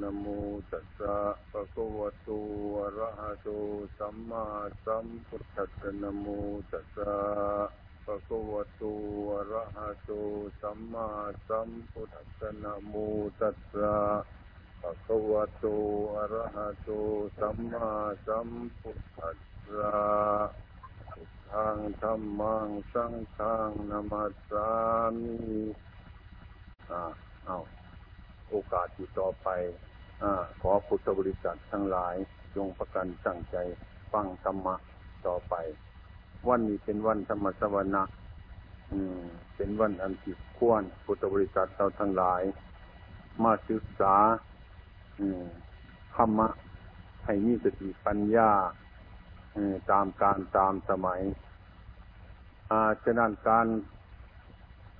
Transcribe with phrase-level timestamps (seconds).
[0.00, 0.26] นะโม
[0.70, 1.16] ตัสสะ
[1.50, 2.28] ภะคะวะโต
[2.80, 3.48] อะระหะโต
[3.98, 4.46] สัมมา
[4.84, 6.26] สัมพุทธัสสะนะโม
[6.70, 7.14] ตัสสะ
[8.04, 8.82] ภะคะวะโต
[9.32, 10.10] อะระหะโต
[10.60, 11.08] สัมมา
[11.48, 12.94] สัมพุทธัสสะนะโม
[13.40, 13.96] ตัสสะ
[14.80, 15.64] ภะคะวะโต
[16.16, 16.88] อะระหะโต
[17.38, 17.90] สัมมา
[18.26, 18.48] สัม
[18.80, 19.96] พุทธัสสะ
[21.50, 24.68] ทางธรรมังสังฆังนามัสสา
[25.20, 25.38] มิ
[26.90, 27.02] อ่า
[27.46, 27.58] เอา
[28.50, 29.48] โอกาสที่ต่อไป
[30.22, 30.24] อ
[30.60, 32.14] ขอพุทธบริษัททั้งหลาย
[32.56, 33.56] จงประกันตั้งใจ
[34.12, 34.74] ฟังธรรมะ
[35.26, 35.54] ต่อไป
[36.48, 38.02] วันนี้เป็นวันธรรมสวนะ
[38.92, 39.20] อืม
[39.56, 42.42] เป็นวันอันที่ควรพุทธบริษัทเราทั้งหลาย
[43.42, 44.16] มาศึกษา
[45.20, 45.44] อืม
[46.16, 46.48] ธรรมะ
[47.24, 48.50] ให้มีสติปัญญา
[49.90, 51.20] ตามการตามสมัย
[52.70, 53.66] อาฉะนั้นการ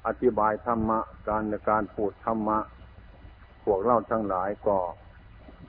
[0.07, 2.59] อธิบายธรรมะ การในการพูดธรรมะ
[3.65, 4.77] พวกเราทั้งหลายก็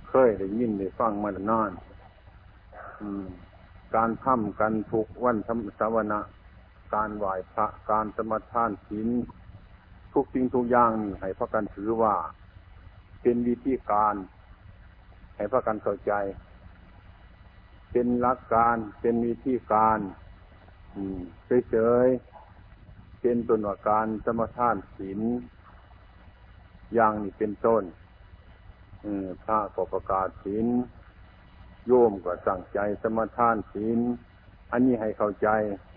[0.09, 1.71] เคยได้ยินได้ฟังมานาน
[3.95, 6.19] การทำกันทุกวันธรรมสวนะ
[6.93, 9.09] การไหว้พระการสมทานศีล
[10.13, 12.15] ทุกสิ่งทุกอย่างนี่ให้พระกันถือว่า
[13.21, 14.15] เป็นวิธีการ
[15.35, 16.13] ให้พระกันเข้าใจ
[17.91, 19.99] เป็นหลักการเป็นวิธีการ
[21.69, 25.19] เฉยๆเป็นตัวหนวการสมทานศีล
[26.93, 27.83] อย่างนี้เป็นต้น
[29.43, 30.65] พระก็ประกาศศีล
[31.87, 33.99] โยมก็สั่งใจสมทานศีล
[34.71, 35.47] อันนี้ให้เข้าใจ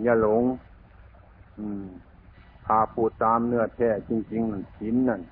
[0.02, 0.42] อย่าหลง
[2.64, 5.22] พาพูดตามเนื้อแท้จริงๆนั่นศีลนั่น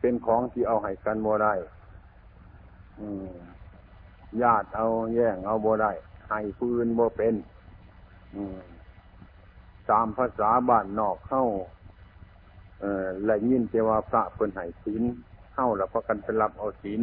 [0.00, 1.54] เป็นของที่เอาให้กันโมได้
[4.42, 5.92] ญาติเอาแย่งเอาโบได้
[6.28, 7.34] ให้ปืนโบเป็น
[9.90, 11.44] ตามภาษาบ้านนอกเข้า
[13.24, 15.02] และยินเจว่าพระเพิ่นให้ศีล
[15.54, 17.00] เข้าแล้วพากันไปรับเอาศีล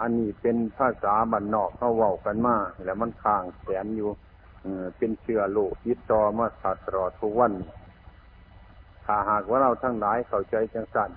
[0.00, 4.10] อันนี้เป็นภาษาบรรนอกเขาเว้ากันมาแล้วมันค้างแขนอยู่
[4.96, 6.46] เป็นเชื้อโรคติดต่อมา
[6.84, 7.52] ตลอดทุกวัน
[9.04, 11.10] ถ้าหากว่าเราทั้งหลายเข้าใจจังสัน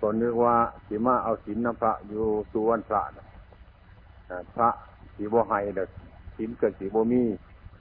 [0.00, 3.02] ก็นึกว่าสีมาเอาศีลนพระอยู่สุวรรณพระ
[4.54, 4.68] พระ
[5.14, 5.88] สีบไฮเด็ก
[6.36, 7.22] ศีลเกิดสีโบมี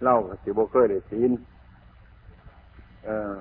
[0.03, 1.31] เล่าสีโบเคยได้ศีล
[3.05, 3.35] เออ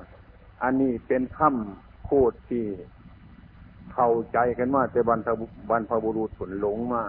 [0.62, 2.64] อันนี้เป็นคำพูดที่
[3.92, 5.28] เข้าใจกันว่าแต่บรรพ
[5.70, 7.02] บรรพบุรุษผลหลงมา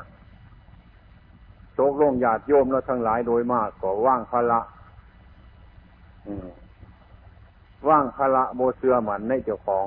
[1.75, 4.59] โตกลงญาติโยมแล้วทั้งหลายโดยมากก็ว่างพละ
[7.89, 9.85] ว่างพละโมเสือหมันในเจ้าของ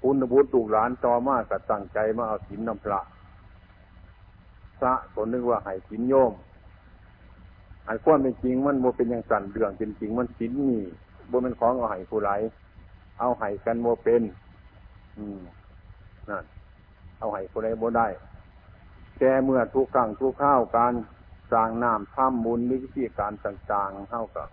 [0.00, 3.00] คุณบุตรตูกหลานต่อมากกับตั้งใจมาเอาสินนำพระ
[4.78, 6.32] พระก็นึกว่าให้สินโยม
[7.86, 10.84] อันความเป็นจริงมันโมเป็นอย่างสั่นเรื่องเป็นจริงมันสินนี่
[11.30, 12.30] บนเป็นของเอาให้ผู้ไร
[13.18, 14.22] เอาให้กันโมเป็น
[15.18, 15.40] อืม
[16.28, 16.44] นั่น
[17.18, 18.08] เอาให้ผู้ไรโมได้
[19.18, 20.92] แกเมื่อทุกครั้งทุกข้าวการ
[21.52, 24.48] สร้างน้ำท่ามุลวิธีการต่างๆเท่ากับ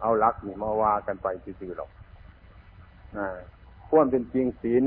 [0.00, 1.90] เอาลักนี่มาว่ากันไปซื่อๆหรอก
[3.18, 3.28] นะ
[3.88, 4.84] ควรเป็นจริงศีล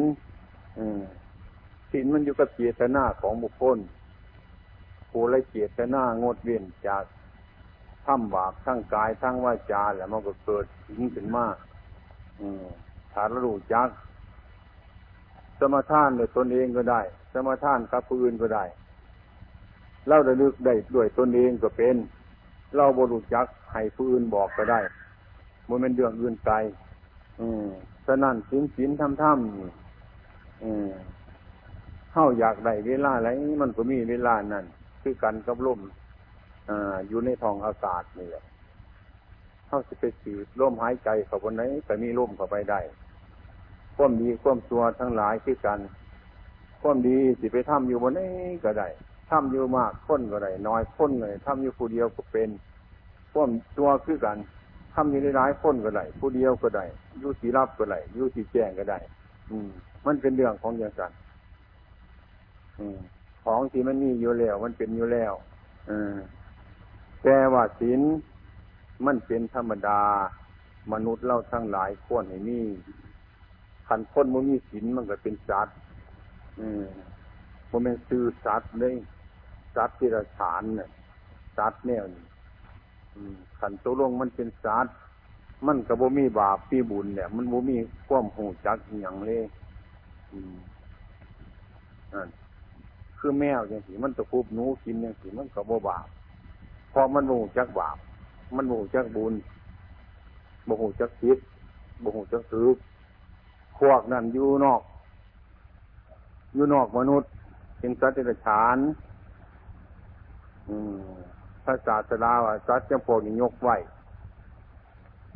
[1.92, 3.78] ศีลมันอยู่กับเจตนาของบุคคล
[5.10, 7.04] ผู้ไรเจตนางดเว้นจาก
[8.06, 11.46] ทำบาปทั้งกายทั้งวาจาแล้วมันก็เกิดสิ่งขึ้นมา
[13.14, 13.88] ถ้าเรารู้จัก
[15.60, 17.02] สมทานด้วยตนเองก็ได้
[17.34, 18.64] สมทานกับผู้อื่นก็ได้
[20.08, 21.96] เราระลึกได้ด้วยตนเองก็เป็น
[22.76, 24.80] เราบรุจักให้ผู้อื่นบอกก็ได้
[25.68, 26.56] มันเป็นเรื่องอื่นไกล
[27.40, 27.66] อืม
[28.06, 30.92] ฉะนั้นสินสินทำทำอืม
[32.12, 33.30] เข้าอยากได้เวลาอะไร
[33.62, 34.66] มันก็มีเวลานั่น
[35.02, 35.80] คือกันกับลม
[37.08, 38.46] อยู่ในท้องอากาศนี่แหละ
[39.68, 42.80] เขาจะไปสืบลมหายใจเขาบนไหนแต่มีลมเข้าไปได้
[43.96, 45.80] ความดีความตัวทั้งหลายคือกัน
[46.82, 48.22] ความดีสิไปทำอยู่บนไหน
[48.64, 48.88] ก็ได้
[49.30, 52.50] ทำอยู่มากค้นก็ได้น้อยค้นเลยทำอยู่ผู้เดียวก็เป็น
[53.34, 54.38] ความตัวคือกัน
[54.94, 56.86] ทำอยู่ในหลายคนก็ได้ผู้เดียวก็ได้
[57.20, 59.00] อยู่สีรับก็ได้อยู่สีแจ้งก็ได้
[59.50, 59.70] อืม
[60.06, 61.12] มันเป็นเรื่องของอย่างกัน
[62.80, 62.98] อืม
[63.44, 65.34] ของที่มันมีอยู่แล้ว มันเป็นอยู่แล้ว
[65.90, 66.16] อืม
[67.28, 68.02] แต่ว่าศีล
[69.06, 70.00] มันเป็นธรรมดา
[70.94, 72.60] มนุษย์เล่าทั้งหลายควรให้มี
[73.88, 75.76] ขันคนมันมีศีลมันก็เป็นสัตว์
[76.60, 76.86] อืม
[77.70, 78.96] มันเป็นซื้อสัตว์เลย
[79.76, 80.90] สัตว์ที่ระฉานเนี่ย
[81.58, 82.02] สัตว์เนี่ย
[83.60, 84.96] ขันตัวลงมันเป็นสัตว์
[85.66, 89.44] มันกับบ่มีบาปปีบุญเนี่ย มันบ่มีความหูจักอย่างเลย
[92.14, 92.30] นั่น
[93.20, 96.08] คือแมวอย่างสีมันตะคุบหนูกินอย่างสีมันกับบ่บาป
[96.98, 97.98] พราะมันหูจักบาป
[98.56, 99.34] มันหูจักบุญ
[100.66, 101.38] โมหูจักคิด
[102.00, 102.68] โมหูจักซื้อ
[103.80, 104.82] พวกนั้นอยู่นอก
[106.54, 107.30] อยู่นอกมนุษย์
[107.80, 108.78] เป็นสัตว์เดรัจฉาน
[111.64, 113.76] พระศาสดาว่าสัตว์จะพวกนี้ยกไว้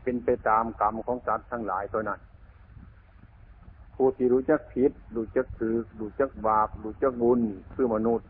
[0.04, 2.20] เป็นไปตามกรรมของสัตว์ทั้งหลายตัวนั้น
[3.96, 7.40] ผู้ที่รู้จักผิดรู้จักถือรู้จักบาปรู้จักบุญ
[7.74, 8.28] คือมนุษย์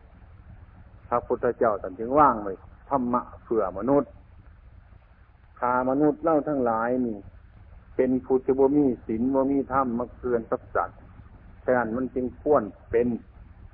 [1.08, 2.54] พระพุทธเจ้าตรัสถึงว่างไว้
[2.90, 4.10] ธรรมะเผื่อมนุษย์
[5.58, 7.16] พามนุษย์เล่าทั้งหลายนี่
[7.96, 10.98] เป็นผู้ที่บ่มีศีลบ่มีธรรมมาเกินสับสัตว์
[11.64, 13.08] ฉะนั้นมันจึงพ้วนเป็น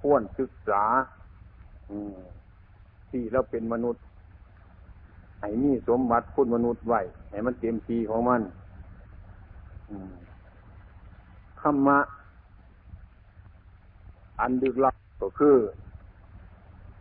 [0.00, 0.84] พ้วนศึกษา
[1.90, 2.16] อืม
[3.10, 4.02] ที่เราเป็นมนุษย์
[5.40, 8.42] ให้มีสมบัติพุทธมนุษย์ไว้ให้มันเต็มทีของมัน
[11.60, 11.98] ธรรมะ
[14.40, 15.56] อันดึกลับก็คือ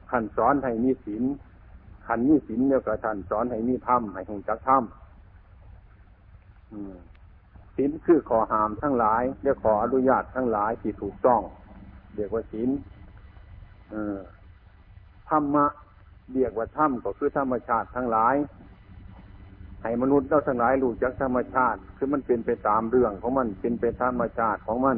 [0.10, 1.24] ขันสอนให้มีศีล
[2.07, 4.84] ขันมีศีลเนี่ยก็ท่านสอนให้มีธรรมให้หงจักธรรม
[7.75, 11.42] ศีลคือขอหามทั้งหลายเรียกขออนุญาตทั้งหลายที่ถูกต้อง
[12.16, 12.69] เรียกว่าศีล
[15.30, 15.66] ธรรมะ
[16.34, 18.36] เรียกว่าธรรมก็คือธรรมชาติทั้งหลาย
[19.81, 24.98] ให้มนุษย์เราทั้งหลายรู้จักธรรมชาติ คือมันเป็นไปตามเรื่องของมันเป็นไปตามธรรมชาติของมัน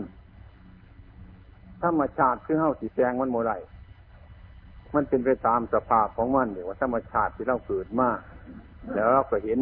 [1.84, 3.54] ธรรมชาติคือเฮาสีแจงมันโมไร
[4.96, 8.10] มันเป็นไปตามสภาพของมันเรียว่าธรรมชาติที่เราเกิดมา
[8.94, 9.60] แล้วเราก็เห็น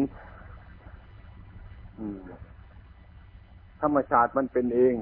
[3.80, 4.94] ธรรมชาติมันเป็นเอง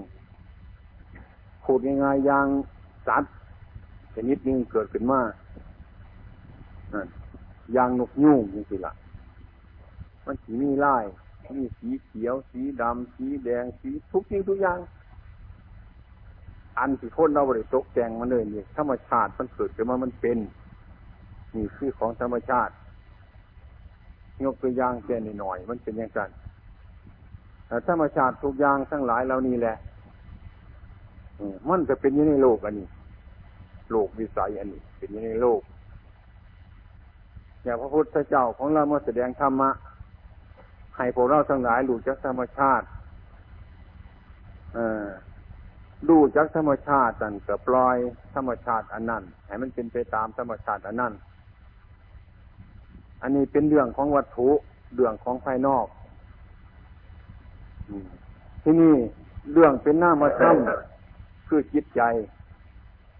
[1.64, 2.46] พูดง่ายๆอย่าง
[3.06, 3.34] สัตว์
[4.14, 5.20] ชนิดหนึ่งเกิดขึ้นมา
[7.76, 8.92] ย่างนกยุ่งนี่สิละ
[10.26, 11.04] มันสีมีลาย
[11.56, 14.78] มีสีเขียว สีดำ สีแดง สีทุกสิ่งทุกอย่าง
[16.78, 20.38] อันที่คนเราบริตกแต่งมันเลยนี่ธรรมชาติมันเกิดขึ้นมามันเป็น
[21.56, 22.72] นี่คือของธรรมชาติ
[24.44, 26.30] ยกตัวอย่างแค่หน่อยมันเป็นอย่างนั้น
[27.66, 29.76] แต่ธรรมชาติทุกอย่างทั้งหลายเหล่านี้แหละ
[31.68, 32.88] มันจะเป็นอยู่ในโลกอันนี้
[33.90, 35.60] โลกวิสัยอันนี้ เป็นอยู่ในโลก
[37.62, 39.70] อย่างพระพุทธเจ้าของเราเมื่อแสดงธรรมะ
[40.96, 42.86] ให้พวกเราทั้งหลายรู้จักธรรมชาติ
[46.08, 47.96] ดูจักธรรมชาติกันกับปล่อย
[48.34, 51.12] ธรรมชาติอันนั้นให้มันเป็นไปตามธรรมชาติอันนั้น
[53.22, 54.48] อันนี้เป็นเรื่องของวัตถุ
[54.94, 55.86] เรื่องของภายนอก
[58.62, 58.96] ที่นี่
[59.52, 62.02] เรื่องเป็นหน้ามาทำคือจิตใจ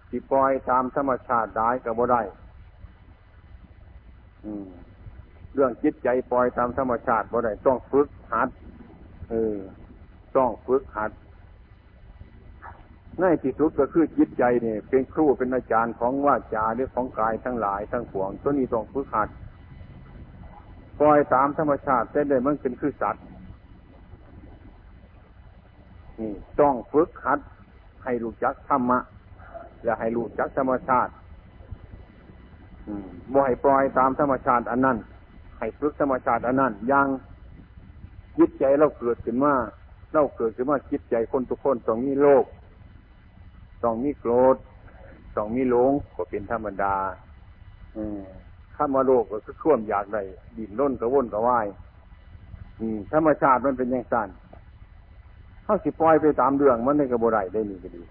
[0.09, 2.21] ที่ปล่อยตามธรรมชาติได้กับบ่ได้
[5.53, 8.49] เรื่องจิตใจปล่อยตามธรรมชาติบ่ได้ต้องฝึกหัด
[9.29, 9.57] เออ
[10.37, 11.11] ต้องฝึกหัด
[13.19, 19.29] ในที่สุดก็คือจิตใจเนี่ยเป็นครูเป็นอาจารย์ของว่าจาหรือของกายทั้งหลายทั้งปวงตัวนี้ต้องฝึกหัด
[20.99, 23.23] ปล่อยตามธรรมชาติแต่ได้มันเป็นคือสัตว์
[26.19, 27.39] นี่ต้องฝึกหัด
[28.03, 28.99] ให้รู้จักธรรมะ
[29.83, 31.11] อย่าให้รู้จักธรรมชาติ
[33.33, 34.97] บ่ให้ปล่อยตามธรรมชาติอันนั้น
[35.59, 37.07] ให้ฝึกธรรมชาติอันนั้นยัง
[38.37, 39.53] จิตใจเราเกิดขึ้นมา
[40.13, 42.45] เราเกิดขึ้นมาจิตใจคนทุกคนต้องมีโลก
[43.85, 44.55] ต้องมีโกรธ
[45.37, 46.95] ต้องมีหลงก็เป็นธรรมดา
[47.95, 48.19] อืม
[48.75, 50.21] ข้ามาโลกก็คือข่วมอยากได้
[50.57, 51.67] ดินล้นกระวนกระวาย
[52.79, 54.29] อืมธรรมชาติมันเป็นอย่างสั้น
[55.63, 58.03] เขาสิปล่อยไปตามเรื่องมันในกระบไรได้นี่ก็ดี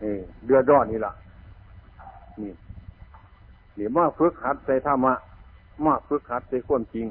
[0.00, 1.12] เออเดือดร้อนนี่ล่ะ
[2.40, 2.52] นี่
[3.74, 5.14] หรือมาฝึกหัดใส่ธรรมะ
[5.84, 7.06] มาฝึกหัดใส่ความจริง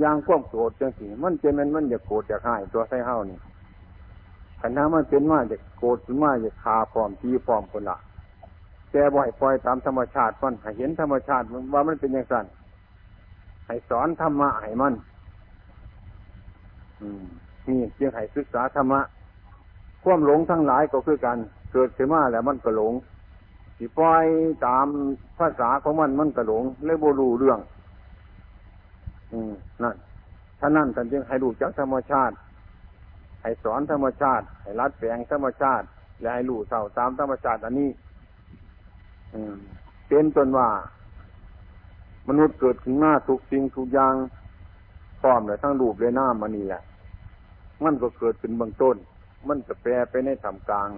[0.00, 3.38] อย่างความโกรธจังสิมันจะมันมันจะโกรธจะหายตัวใส่เฮานี่
[4.66, 7.96] ขันน้ามันเป็นมาจะโกรธขึ้นมาจะคาพร้อมทีพร้อมคนละ
[8.90, 12.46] แต่บ่อยปล่อยตามธรรมชาติมันให้เห็นธรรมชาติว่ามันเป็นอย่างนั้น
[13.66, 14.94] ให้สอนธรรมะให้มัน
[17.68, 19.00] นี่จึงให้ศึกษาธรรมะ
[20.02, 21.38] ความหลงทั้งหลายก็คือกัน
[21.72, 22.94] เกิดขึ้นมาแล้วมันก็หลง
[23.76, 24.24] สิปล่อย
[24.66, 24.86] ตาม
[25.38, 27.58] ภาษาของมันมันกระหลงเลยบรูเรื่อง
[29.32, 29.52] อืม
[29.82, 29.94] นั่น
[30.60, 32.34] ท่านั่นท่านจึงให้รู้จักธรรมชาติ
[33.44, 35.86] ให้สอนธรรมชาติ ให้รัดแฝงธรรมชาติ
[36.20, 37.90] และให้รู้เท่าตามธรรมชาติ อันนี้
[40.08, 40.68] เป็นจนว่า
[42.28, 44.14] มนุษย์เกิดขึ้นหน้าทุกสิ่งทุกอย่าง
[45.20, 46.82] พร้อมเลยทั้งรูปเลยหน้ามันนี่แหละ
[47.84, 48.96] มันก็เกิดขึ้นเบื้องต้น
[49.48, 50.88] มันจะแปรไปในธรรมกลาง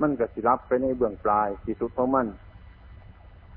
[0.00, 2.26] มันก็สิรับไปในเบื้องปลายที่สุดของมัน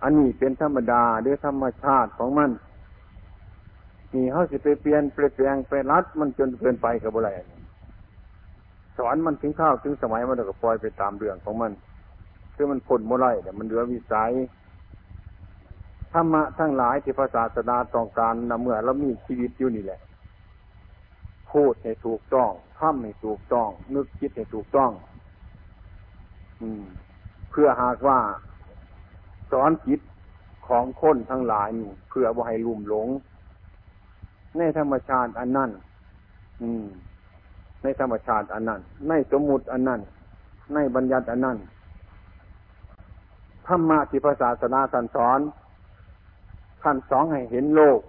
[0.04, 2.52] อันนี้เป็นธรรมดาด้วยธรรมชาติของมัน
[4.14, 7.30] นี่เขาสิไปเปลี่ยนเปลี่ยนแปลงไปรัดมันจนเกินไปกับอะไร
[8.98, 11.72] สอนมันถึงข้าวถึงสมัยมันก็ปล่อยไปตามเรื่องของมัน
[12.56, 14.32] คือมันพ้นโมไรแต่มันเหลือวิสัย
[16.14, 20.02] ธรรมะทั้งหลายที่พระศาสดาต้องการนำเมื่อเรามีชีวิตอยู่นี่แหละ
[21.52, 24.92] พูดให้ถูกต้องทำให้ถูกต้อง นึกคิดให้ถูกต้อง
[26.62, 26.84] อืม
[27.52, 28.20] เพื่อหากว่า
[29.52, 30.00] สอนจิต
[30.68, 33.08] ของคนทั้งหลายนี่เพื่อบ่าให้ลุ่มหลง
[34.58, 35.70] ในธรรมชาติอันนั้น
[36.62, 36.86] อืม
[37.84, 40.02] ในธรรมชาติอันนั้น ในสมมุติอันนั้น
[40.74, 41.58] ในบัญญัติอันนั้น
[43.68, 45.40] ธรรมะที่พระศาสนาท่านสอน
[46.84, 48.00] ท่านสอนให้เห็นโลก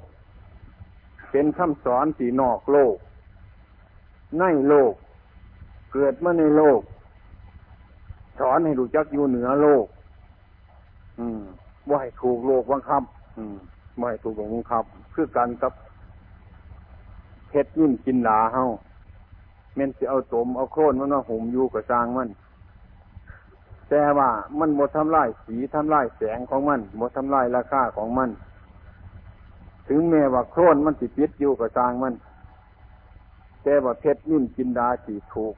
[1.31, 2.97] เป็นคำสอนที่นอกโลก
[4.41, 4.93] ในโลก
[5.93, 6.81] เกิดมาในโลก
[8.41, 9.87] สอนให้รู้จักอยู่เหนือโลก
[11.19, 11.41] อืม
[11.89, 13.03] ว่าให้ถูกโลกบังคับ
[13.37, 13.57] อืม
[14.01, 15.73] ว่าให้ถูกโลกบังคับ คือกันกับ
[17.49, 18.65] เพชรยิ่งกินหลาเฮา
[19.75, 22.29] เม่นสิเอาตมเอาโครนมันมาหุ่มอยู่กับจางมัน
[23.89, 24.29] แต่ว่า
[24.59, 28.31] มันหมดทำลายสีทำลายแสงของมันหมดทำลายราคาของมัน
[29.89, 32.15] ถึงแม้ว่าโครนมันติดปิดอยู่กับจางมัน
[33.63, 35.55] แต่ว่าเพชรยิ่งกินดาสีถูก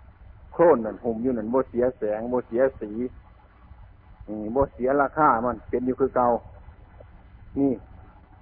[0.53, 2.91] โครนนั่นหุ่มอยู่นั่นโบเสียแสงโบเสียสี
[4.53, 6.29] โบเสียราคามันเป็นอยู่คือเก่า
[7.59, 7.73] นี่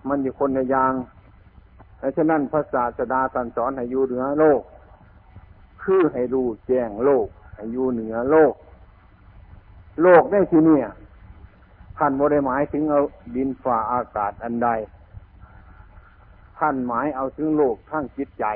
[0.08, 0.92] มันอยู่คนในยาง
[2.00, 4.60] ดังฉะนั้นพระศาสดาตรัสสอนให้อยู่เหนือโลก
[5.84, 8.54] คือให้รู้แจ้งโลก ให้อยู่เหนือโลก
[10.02, 10.78] โลกได้ที่นี่
[11.98, 13.00] ท่านโมได้หมายถึงเอา
[13.36, 14.68] ดินฝ่าอากาศอันใด
[16.58, 18.46] ท่านหมายเอาถึงโลกทั้งจิตใจ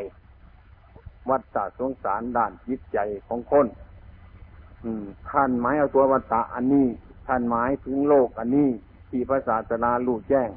[1.28, 3.66] วัฏฏะสงสารด้านจิตใจของคน
[5.30, 6.86] ท่านหมายเอาตัววัฏฏะอันนี้
[7.26, 8.68] ท่านหมายถึงโลกอันนี้
[9.08, 10.50] ที่พระศาสนารู้แจ้ง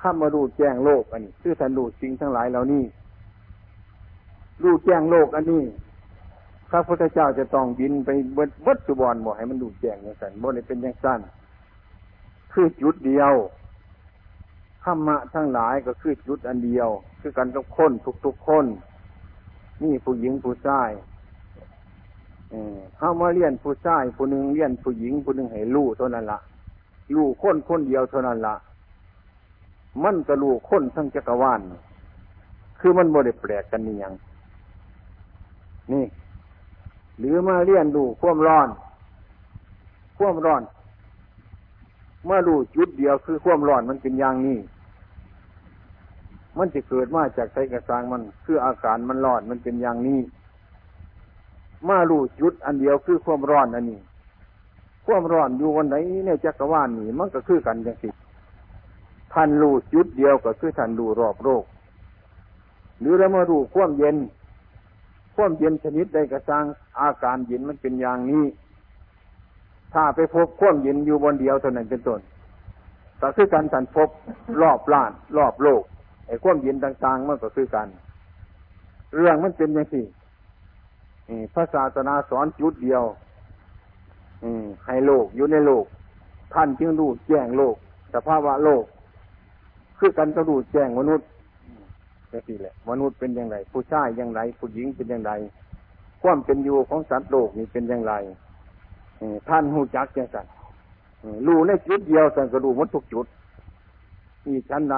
[0.00, 2.84] ข้ามารู้แจ้งโลกอันนี้ คือท่านรู้สิ่งทั้งหลายเหล่านี้
[4.62, 5.64] รู้แจ้งโลกอันนี้
[6.70, 11.20] พระพุทธเจ้าจะต้องบินไปเบิดวัดสุบรบอกให้มันรู้แจ้งอย่างสั้นบ่ได้เป็นอย่างสั้น
[12.52, 13.32] คือจุดเดียว
[14.84, 16.88] ธรรมะทั้งหลายก็คือจุดอันเดียว
[17.20, 17.92] คือกันกับคน
[18.24, 18.66] ทุกๆคน
[19.82, 20.90] นี่ผู้หญิงผู้ชาย
[22.96, 26.38] เขามาเรียนผู้ชายผู้หนึ่งเรียนผู้หญิงผู้หนึ่งให้ลูกเท่านั้นละ
[27.16, 28.54] ลูกคนคนเดียวเท่านั้นละ
[30.02, 31.60] มันกะลูกคนทั้งจักรวาล
[32.80, 34.12] คือมันโมได้แปลกกันนี่ยัง
[35.92, 36.04] นี่
[37.18, 38.68] หรือมาเรียนดูความร้อน
[40.18, 40.62] ความร้อน
[42.24, 44.58] เมื่อรู้จุดเดียวคือความร้อนมันเป็นอย่างนี้
[46.58, 50.20] มันจะเกิดมาจากใจกระซังมัน คืออาการมันร้อนมันเป็นอย่างนี้
[51.88, 54.00] มาลู่จุดอันเดียวคือความร้อนอันนี้
[55.06, 58.08] ความร้อนอยู่วันไหนในจักรวาลนี่มันก็คือกันอย่างสิ
[59.32, 61.64] ท่านรู้จุดเดียวก็คือท่านรู้รอบโลก
[63.00, 64.16] หรือเรามารู้ความเย็น
[65.36, 66.64] ควมเย็นชนิดใดก็สร้าง
[67.00, 68.44] อาการเย็นมันเป็นอย่างนี้
[69.94, 72.20] ถ้าไปพบควมเย็นอยู่บนเดียวเท่านั้นเป็นต้น
[73.20, 74.08] ก็คือการสันพบ
[74.62, 75.82] รอบล้าน รอบโลก
[76.26, 77.88] ไอ้ควมเย็นต่างๆมันก็คือกัน
[79.16, 80.04] เรื่องมันเป็นอย่างสี่
[81.54, 83.02] พระศาสนาสอนจุดเดียว
[84.86, 85.84] ให้โลกอยู่ในโลก
[86.54, 87.76] ท่านจึงรู้แจ้งโลก
[88.14, 88.84] สภาวะโลก
[89.98, 91.26] คือกันก็รู้แจ้งมนุษย์
[92.32, 95.32] นี่สิแหละ มนุษย์เป็นอย่างไร ผู้ชายอย่างไร ผู้หญิงเป็นอย่างไร
[96.22, 98.14] ความเป็นอยู่ของสัตว์โลกนี่เป็นอย่างไร
[99.48, 100.46] ท่านหูจักแก่กัน
[101.46, 103.26] รู้ในจุดเดียวแต่ก็รู้หมดทุกจุด
[104.46, 104.96] นี่ชั้นใด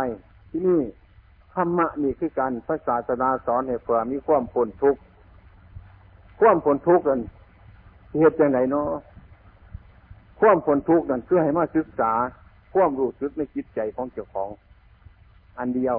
[0.51, 0.81] ที่นี่
[1.53, 5.01] ธรรมะนี่คือการพระศาสนาสอนให้เพื่อมีความพ้นทุกข์
[6.41, 7.21] ความผลทุกข์นั้น
[8.19, 8.89] เหตุอย่างไรเนาะ
[10.41, 12.13] ความผลทุกข์นั้นเพื่อให้มาศึกษา
[12.75, 14.49] ความรู้สึกในจิตใจของเจ้าของ
[15.59, 15.97] อันเดียว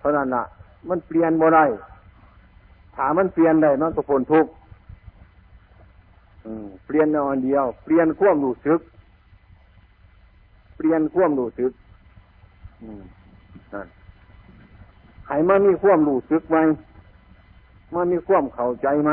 [0.00, 0.44] เพราะนั้นละ
[0.88, 1.64] มันเปลี่ยนบ่ได้
[2.96, 4.50] ถามมันเปลี่ยนได้มันก็ผลทุกข์
[6.86, 8.80] เปลี่ยนเอาอันเดียว เปลี่ยนควมรู้สึก
[10.76, 11.72] เปลี่ยนควมรู้สึก
[13.72, 13.86] นั่น
[15.28, 16.62] ให้มันมีควมรู้สึกไว้
[17.94, 19.10] มันมีควมเข้าใจไหม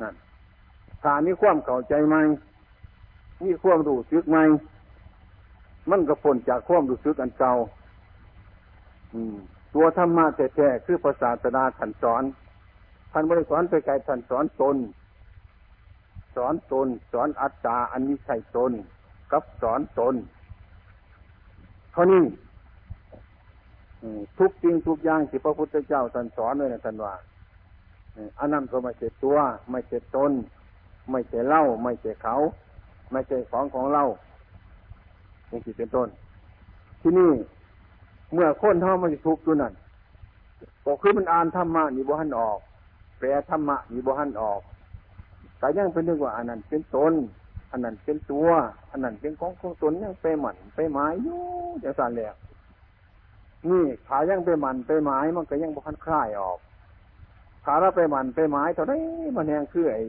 [0.00, 0.14] นั่น
[1.02, 2.16] ถามีความเข้าใจไหม
[3.44, 4.38] มีความรู้สึกไหม
[5.90, 7.52] มันก็พ้นจากความรู้สึกอันเก่า
[9.74, 12.22] ตัวธรรมะแท้ๆคือภาษาสนาท่านสอน
[13.12, 14.76] ท่านบริสอนไปไกลท่านสอนตน
[16.36, 18.72] สอนตน สอนอัตตาอันนี้ใช่ตน
[19.32, 20.14] กับสอนตน
[21.92, 22.24] เท่านี้
[24.38, 27.14] ทุกจริงทุกอย่างที่พระพุทธเจ้าท่านสอนเลยนะท่านว่า
[28.38, 29.36] อันนั้นก็ไม่ใช่ตัว
[29.70, 30.32] ไม่ใช่ตน
[31.10, 32.34] ไม่ใช่เล่า ไม่ใช่เขา
[33.12, 34.02] ไม่ใช่ของของเรา
[35.48, 36.08] อย่างที่เป็นต้น
[37.00, 37.32] ที่นี่
[38.34, 39.72] เมื่อคนเท่ามันจะทุกข์ตัวนั้น
[40.84, 42.58] ก็คือมันอ่านธรรมะนี่บ่หันออก
[43.18, 44.60] แปลธรรมะนี่บ่หันออก
[45.58, 47.12] แต่ยังเป็นเรื่องว่าอันนั้นเป็นตน
[47.70, 48.48] อันนั้นเป็นตัว
[48.90, 51.40] อันนั้นเป็นของของตนยังไปหมันไปหมายอยู่
[51.84, 52.34] จะสั่นแล้ว
[53.68, 56.58] นี่ขายังไปหมันไปหมายมันก็ยังบุคันคลายออก
[57.64, 59.02] ขาเราไปหมันไปหมายตอนนี้
[59.36, 60.02] มันแห้งคือไอ้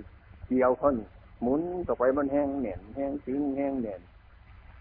[0.47, 1.07] เกี่ยวเขานี่
[1.41, 4.01] หมุนต่อไปมันแห้งเหน่นแห้งถึงแห้งเหน่น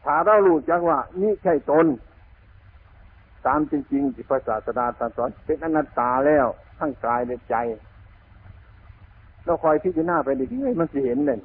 [0.05, 1.87] ขาเรารู้จักว่า นี่ใช่ตน
[3.47, 6.47] ตามจริงๆที่พระศาสดาตรัสสอนเป็นอนัตตาแล้ว
[6.79, 7.57] ทั้งกายและใจ
[9.45, 11.41] เราคอยพิจารณาไปเรื่อยๆมันจะเห็นเลย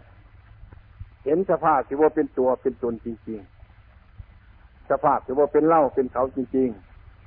[1.26, 3.40] เห็นสภาพที่ว่าเป็นตัวเป็นตนจริง
[4.16, 6.70] ๆ สภาพที่ว่าเป็นเล่าเป็นเขาจริง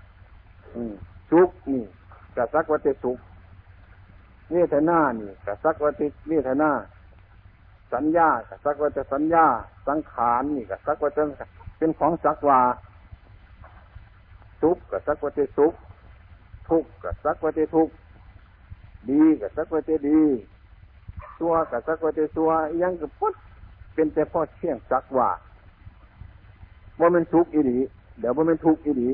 [0.08, 0.94] ๆ อืม
[1.30, 1.84] สุขนี่
[2.36, 3.18] กระซักวัตสุข
[4.52, 6.70] เวทนานี่กระซักวัตเวทนา
[7.92, 9.46] สัญญากระซักวัตสัญญา
[9.88, 11.18] สังขารนี่กระซักวัต
[11.78, 12.60] เป็นของสักวา
[14.62, 15.72] สุขกระซักวัตสุข
[16.68, 17.94] ทุกข์กระซักวัตทุกข์
[19.10, 20.20] ดีกระซักวัตดี
[21.40, 22.50] ตัวกระซักวัตตัว
[22.82, 23.34] ยังกับพุทธ
[23.94, 25.30] เป็นแต่พ่อเชี่ยงสักว่า
[27.00, 27.78] ว่ามันทุกข์อีดี
[28.18, 29.08] เดี๋ยวว่ามันทุกข์อีดี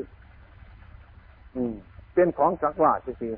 [1.55, 1.73] อืม
[2.13, 3.33] เป็นของสักว่าคือ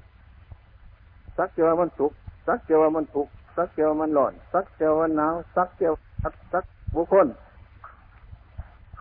[1.38, 2.12] สักเจอมันสุข
[2.48, 5.92] สักเจอมันทุกข์สักเจอมันร้อนสักเจอมันหนาวสักเจอ
[6.24, 6.64] สักสัก
[6.96, 7.28] บุคคล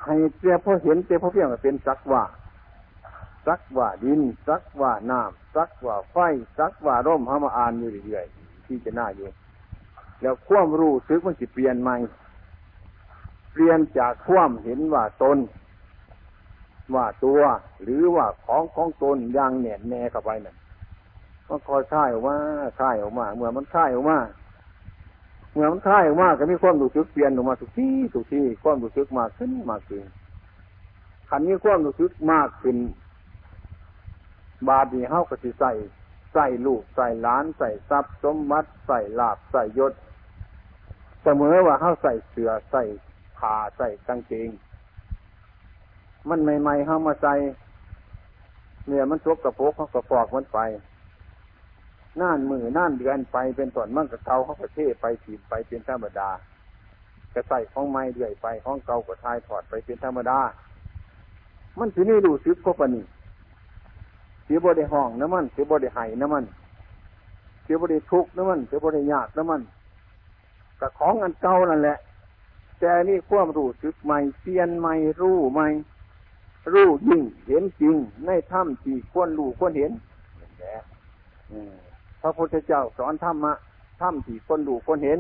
[0.05, 2.23] ให้เจ้าพ่อเห็นเจ้าพ่อเพียงเป็นสักว่า
[3.47, 6.17] สักว่าดิน สักว่าน้ำสักว่าไฟ
[6.59, 9.29] สักว่าร่มห้ามาอ่านอยู่เรื่อยๆที่จะน่าอยู่
[10.23, 11.97] แล้วความรู้ซึกมันสิเปลี่ยนใหม่
[13.53, 15.39] เปลี่ยนจากความเห็นว่าตน
[16.95, 17.41] ว่าตัว
[17.83, 20.57] หรือว่าของของตนยังแน่นแน่เข้าไปนั่น
[21.49, 22.37] มันคอยค่ายออกมา
[22.81, 24.19] ค่ายออกมา เมื่อมันค่ายออกมา
[25.53, 30.03] เมื่อมันค่ายออกมาก็มีความรู้สึกเปลี่ยนออกมาทุกที่ทุกที่ความรู้สึกมากขึ้นมากขึ้น
[31.29, 32.77] ขันนี้ความรู้สึกมากขึ้น
[34.69, 35.73] บาดีเฮาก็สิใส่
[36.33, 39.93] ใส่ลูกใส่ล้านใส่ทรัพย์สมบัติใส่ลาบใส่ยศ
[41.23, 42.83] เสมอว่าเฮาใส่เสือใส่
[43.39, 44.51] ผ้าใส่กางเกง
[46.29, 47.35] มันใหม่ๆเข้ามาใส่
[48.89, 50.59] เนี่ยมันทกกระโปกเขากระปอกมันไป
[52.21, 56.31] น่านมือน่านเดือนไปเป็นต้นมั่งกับเก่าเขาประเทไปถีบไปเป็นธรรมดา
[57.35, 60.39] จะใส่ของไม้เดือยไปของเก่าก็ทายถอดไปเป็นธรรมดา
[61.79, 63.05] มันสินี่ดูซึกก็ปนี่
[64.53, 66.45] สียบริห้องน้ำมันเสียบริไห้น้ำมัน
[67.63, 69.61] เสียบริทุกน้ำมันเสียบริยากน้ำมัน
[70.81, 71.97] กับของอันเก่านั่นแหละ
[72.81, 75.67] แต่นี่ความรู้สึกใหม่เปลี่ยนใหม่รู้ใหม่
[76.73, 79.93] รู้ยิ่งเห็นจริง ในถ้ำที่ควรรู้ควรเห็น
[80.59, 80.77] แหละ
[82.21, 83.53] พระพุทธเจ้าสอนธรรมะ
[84.01, 85.19] ถ้ำที่คนรู้คนเห็น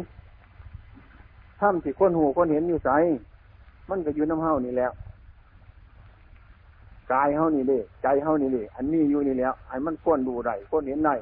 [1.61, 2.91] ถ้ำที่คนหูคนเห็นอยู่ใส
[3.89, 4.93] มันก็อยู่น้ำเฮานี่แล้ว
[7.13, 11.15] กายเฮานี่เลยใจเฮานี่เลยอันนี้อยู่นี่แล้วไอ้มันควรดูได้ควรเห็นได้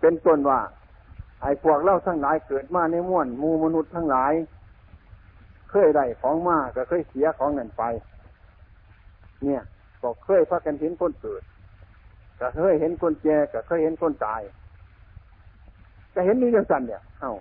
[0.00, 0.58] เป็นต้นว่า
[1.42, 4.32] ไอ้พวกเล่าทั้งหลายเกิดมาในม้วนมูมนุษย์ทั้งหลาย
[5.70, 7.82] เคยได้ของมาก็เคยเสียของนั่นไป
[9.44, 9.62] เนี่ย
[10.02, 11.42] ก็เคยพักกันเห็นคนเกิด
[12.40, 14.42] ก็เคยเห็นคนแก่ก็เคยเห็นคนตาย
[16.14, 17.32] ก็เห็นนี่เรื่องสันเนี่ยเอ้า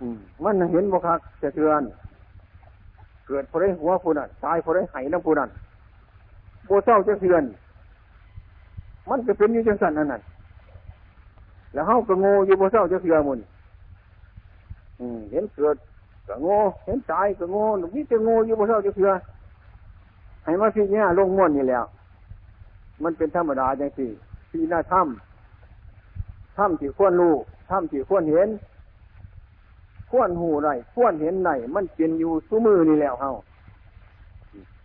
[0.00, 1.82] อืมมันเห็นบ่ครับจะเทือน
[3.28, 5.50] เกิดพอได้หัวผู้นั้นตายพอได้ไห้น้ำผู้นั้น
[6.66, 7.42] โบเศร้าจะเทือน
[9.08, 10.20] มันจะเป็นอยู่จังสันนั่นน่ะ
[11.72, 13.40] แล้วเฮาก็โง่อยู่บเศร้าจะเสื่อมุน
[15.30, 15.76] เห็นเกิด
[16.28, 17.64] ก็โง่เห็นตายก็โง่
[17.94, 19.10] นี่จะโง่อยู่บเศร้าจะเสื่อ
[20.44, 21.84] ให้มาพี่เนี่ยลงม้วนนี่แล้ว
[23.02, 24.08] มันเป็นธรรมดาอย่างที่
[24.50, 27.34] ที่หน้าถ้ำถ้ำที่ควรรู้
[27.70, 28.48] ถ้ำที่ควรเห็น
[30.10, 33.32] ควรหูไรควรเห็นไรมันเป็นอยู่สู้มือนี่แล้วเฮา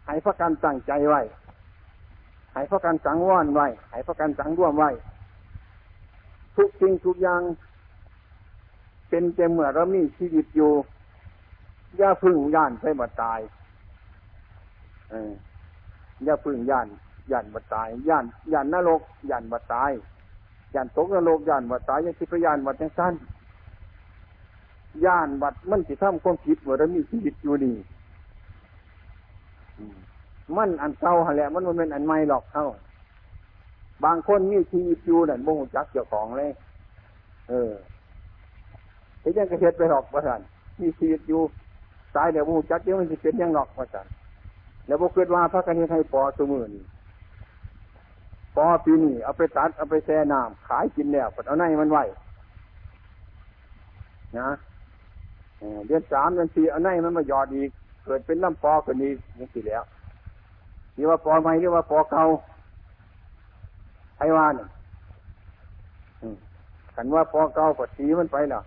[0.05, 1.21] ให้พระการตั้งใจไว้
[2.53, 4.89] ให้พระการสังวรไว้ให้พระการสังร่วมไว้
[6.57, 7.41] ทุกสิ่งทุกอย่าง
[9.09, 10.71] เป็นแต่เมื่อเรามีชีวิตอยู่
[11.97, 13.39] อย่าพึ่งย่านไปบัดตาย
[16.23, 16.87] อย่าพึ่งย่าน
[17.31, 19.91] ย่านบัดตายย่านย่านนรกย่านบัดตาย
[20.73, 23.13] ย่านตกนรกย่านบัดตายยังคิดไปย่านบัดยังสั้น
[25.05, 27.75] ย่านบัดมันสิทำความคิดว่าเรามีชีวิตอยู่นี่
[30.57, 32.65] มันอันเก่าแหละ มันมันเป็นอันใหม่หรอกเท่า
[34.03, 36.51] บางคนมีชีวิตอยู่นั่นบ่งจักเจ้าของเลย
[37.49, 37.71] เออ
[39.21, 40.41] เห็นยังกระเทศไปหรอกว่าสัน
[40.81, 41.41] มีชีวิตอยู่
[42.15, 44.07] ตายเดี๋ยวบ่งจักเดี๋ยวมันจะเป็นยังหรอกว่าสัน
[44.87, 46.83] แล้วบ่เกิดว่าพระกันให้ปอสมือนี่
[48.55, 51.97] ปอปีนี่เอาไปตัดเอาไปแช่น้ำขายกินแล้วเอาในมันไหว
[54.39, 54.49] นะ
[55.87, 57.69] เดือนสามเดือนสี่เอาในมันมาหยอดอีก
[58.03, 59.83] เกิดเป็นลำปอกันนี้ยังสิแล้ว
[60.97, 62.23] นี่ว่าปอใหม่หรือว่าปอเก่า
[64.17, 64.53] ไอ้วาน
[66.95, 68.63] กันว่าพอเก่าปสีมันไปแล้ว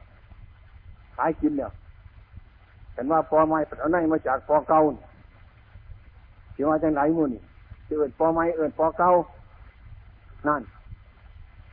[1.17, 1.71] ขายกินเนี่ย
[2.97, 4.81] กันว่าพอไม่ปัดเอาไหนมาจากพอเก่า
[6.55, 7.43] สิว่าจังไรมูนี่
[7.87, 9.11] เอิดปอไม้เอิดปอเก้า
[10.49, 10.63] นั่น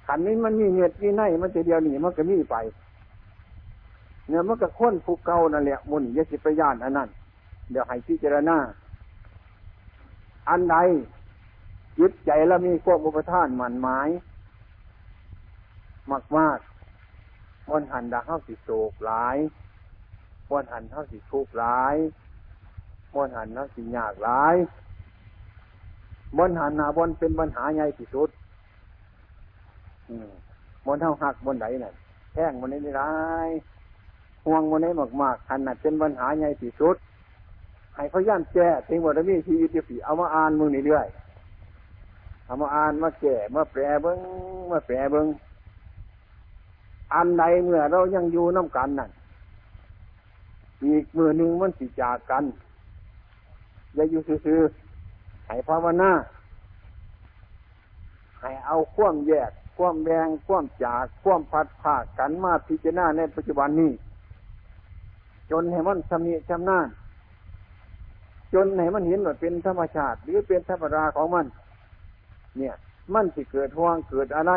[0.06, 2.56] ขันนี้มันมีเหตุมีไนมันจะเดียวหนีมันก็มีไป
[4.30, 7.10] เนี่ยมันก็ค้นผูกเก่านั่นแหละมุนยสิปยานอันนั้น
[7.72, 8.58] เดี๋ยวให้พิจารณา
[10.50, 10.76] อันใด
[12.00, 14.10] ยึดใจแล้วมีควบอุปทานหมันหมาย
[16.12, 16.60] มากมาก
[17.72, 19.38] วันหันดาเข้าสิโศกหลาย
[20.54, 21.96] วันหันเข้าสิทุกข์หลาย
[23.16, 24.56] วันหันเข้าสิยากหลาย
[26.40, 28.30] วันหันนาบนเป็นปัญหาใหญ่ที่สุด
[30.86, 31.94] บนเท่าหักบนไหนน่ะ
[32.34, 33.14] แท่งบนนี้ไม่ร้า
[33.48, 33.50] ย
[34.46, 36.96] ห่วงบนนี้มากๆขันนัดเป็นปัญหาใหญ่ที่สุด
[37.96, 41.08] ให้เขาย่ำแก้ถึงว่าจะมีชีวิตอยู่ฝีเอามาอ่านมึงนี่เรื่อย
[42.46, 44.20] เอามาอ่านมาแก่มาแปรเบิ้ง
[44.72, 45.28] มาแปรเบิ้ง
[47.14, 49.12] อันใดเมื่อเรายังอยู่น้ำกันนั่น
[50.86, 52.44] อีกมือหนึ่งมันสิจากกัน
[53.96, 56.12] อย่าอยู่ซื่อๆให้ภาวนา
[58.40, 63.92] ให้เอาคว่ำแยก คว่ำแบงคว่ำจาก คว่ำพัดผ่ากันมาพิจารณาในปัจจุบันนี้
[65.56, 66.88] จนให้มันสมีชำนาญ
[68.54, 71.46] จนให้มันเห็นว่าเป็นธรรมชาติ หรือเป็นธรรมราของมัน
[72.58, 72.74] เนี่ย
[73.14, 74.54] มันสิเกิดห่วงเกิดอะไร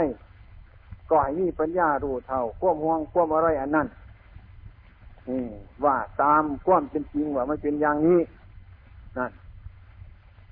[1.11, 3.89] ก็ให้มีปัญญารู้เท่าควบห่วงควบอะไรอันนั้น
[5.85, 8.21] ว่าตามความเป็นจริงว่ามันเป็นอย่างนี้
[9.19, 9.33] นั่น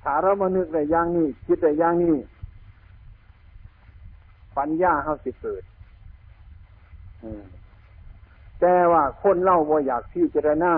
[0.03, 2.17] ถ้าเรามานึกในอย่างนี้ คิดในอย่างนี้
[4.57, 5.63] ปัญญาเขาสิเกิด
[8.61, 10.73] แต่ว่าคนเล่าว่าอยากพิจารณา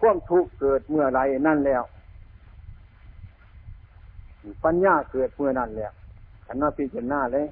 [0.00, 1.82] ความทุกข์เกิดเมื่อไรนั่นแล้ว
[4.64, 5.92] ปัญญาเกิดเมื่อนั้นแล้ว
[6.46, 7.46] ขันว่าพิจารณาเลย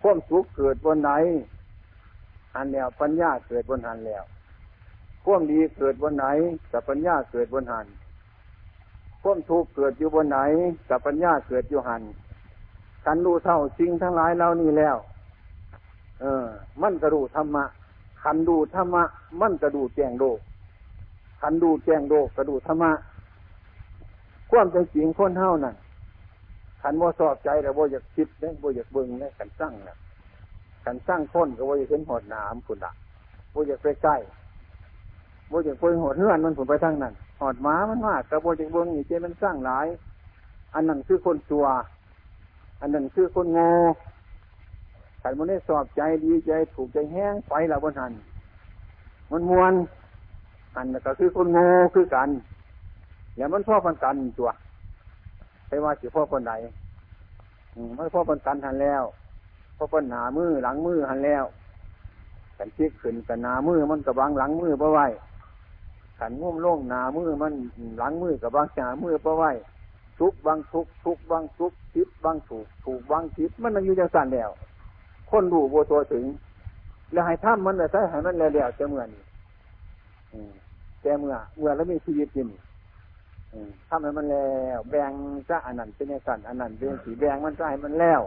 [0.00, 1.10] ความสุขเกิดบนไหน
[2.54, 4.24] หันแล้วปัญญาเกิดบนหันแล้ว
[5.24, 6.26] ความดีเกิดบนไหน
[6.72, 7.86] กับปัญญาเกิดบนหัน
[9.22, 10.38] ความทุกข์เกิดอยู่บนไหน
[10.90, 12.02] กับปัญญาเกิดอยู่หัน
[13.06, 14.96] กันรู้เท่าสิ่งทั้งหลายเหล่านี้แล้ว
[16.20, 16.46] เออ
[16.82, 17.64] มันกระดูธรรมะ
[18.22, 19.02] ขันดูธรรมะ
[19.40, 20.38] มันกระดูแจ้งโลก
[21.40, 22.92] ขันดูแจ้งโลกกระดูธรรมะ
[24.50, 25.74] ความเป็นจริงคนเท่านั้น
[26.82, 29.96] ขันว่าสอบใจแต่ว่าอยากคิดเนี่ยว่าอยากเบิ่งเนี่ยขันสร้างเนี่ย
[30.84, 32.92] ขันสร้างคนก็ว่าอยากเห็นหอดน้ำคุณละ
[33.54, 34.16] ว่าอยากไปใกล้
[35.52, 39.86] ว่าอยากไปหอดเฮือนมันผลไปทั้งนั้นหอดม้ามันมากกระโบอยากเบิ่งอีกเจมันสร้างหลาย
[40.74, 41.64] อันนั้นคือคนตัว
[42.80, 43.70] อันนั้นคือคนงอ
[45.26, 48.12] ขันมันได้สอบใจดีใจถูกใจแห้งไปละบนหัน
[49.30, 49.72] มันมวน
[50.76, 52.28] อันนั้นก็คือคนงอคือกัน
[53.36, 54.50] อย่ามันพ่อพันกันตัว
[55.68, 56.52] ไปว่าสิพ่อคนไหน
[57.96, 59.02] ไม่พ่อคนกันทันแล้ว
[59.76, 61.44] พ่อคนหนามือหลังมือหันแล้ว
[62.58, 65.06] กันเชิกขึ้นกันหนามือมันกับบังหลังมือเพราะไว้
[66.18, 67.52] ขันงุ่มโล่งหนามือมัน
[67.98, 69.50] หลังมือกับบังหนามือเพราะไว้
[70.20, 74.50] ทุกบางทุกทุกบางทุกทิศบางถูกถูกบางทิศมันมันอยู่จังสันแล้ว
[75.30, 76.24] คนดูโบตัวถึง
[77.12, 79.08] แล้วให้ท่ามันเลยใช่ให้มันแล้วจะเมื่อน
[81.00, 82.48] แต่เมื่อเมื่อแล้วมีชีวิตจริง
[83.88, 85.12] ทำให้มันแล้วแบ่ง
[85.48, 88.22] จะอันนั้นเป็นสันอันนั้นเป็นสีแบ่งมันจะให้มันแล้ว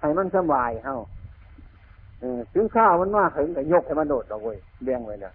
[0.00, 0.94] ให้มันสบายเฮา
[2.54, 5.32] ถึงข้าวมันมากถึงแต่ยกให้มันโดดเอาไว้แบ่งไว้เนี่ย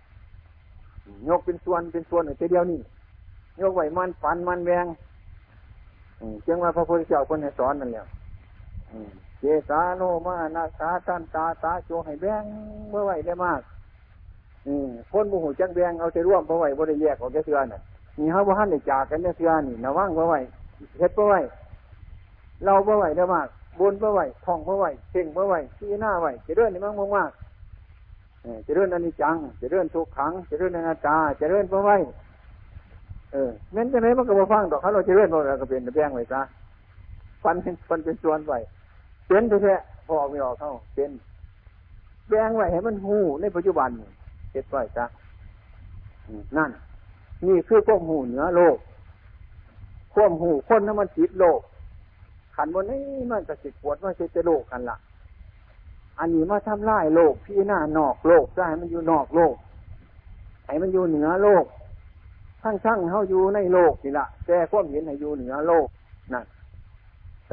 [1.29, 2.79] ยกเป็นส่วนเป็นส่วนแต่เดียวนี่
[3.61, 4.85] ยกไว้มันฝันมันแบ่ง
[6.43, 8.03] เจียงว่าพระพุทธเจ้าคนให้สอนนั่นแหละ
[9.39, 12.43] เจสาโนมานาสาตันตาตาโจให้แบง
[12.89, 13.61] เมื่อไหวได้มาก
[14.67, 17.81] อือคนบุหูจังแบงเอาใจร่วมเพราะไหวบริแยกออกแค่เทือน่ะ
[18.19, 20.35] นี่เขาบ่ทันได้จากกันเนี่เสือนี่ระวังบ่อไหว
[20.99, 21.35] เฮ็ดบ่อไหว
[22.65, 23.47] เราบ่อไหวได้มาก
[23.79, 27.31] บนบ่อไหวท่องบ่อไหวเพ่งบ่อไหวชี้หน้าไหวจะเดินนี่มั่งมาก
[28.65, 31.91] จะเดินอันนี้จังจะเดินทุกขังจะเดินองนาตาจะเดินบ่อไหว
[33.31, 36.41] เออแม้นจะไหนมันก็บ่ฟังดอกเขาเราจะเดินบ่เราก็เป็นแบงไว้ซะ
[37.43, 38.57] ฟันเป็นฟันเป็นส่วนไว้
[39.27, 41.11] เป็นแท้ๆพอไม่ออกเข้าเป็น
[42.29, 43.89] แบงไว้ให้มันหูในปัจจุบัน
[44.51, 45.05] เฮ็ดไว้ะ
[46.57, 46.71] นั่น
[47.47, 48.77] นี่คือควบหูเหนือโลก
[50.13, 51.59] ควบหูคนนั้นมันจิตโลก
[52.55, 54.97] ขันบนนี้มันจะสิปวดมันจะโลกกันละ
[56.19, 59.55] อันนี้มาทำลายโลก พี่หน้านอกโลกได้มันอยู่นอกโลก
[60.65, 61.65] ให้มันอยู่เหนือโลก
[62.61, 65.87] ทั้งทั้งเขาอยู่ในโลกนี่ละแต่ความเห็นให้อยู่เหนือโลก
[66.33, 66.45] นั่น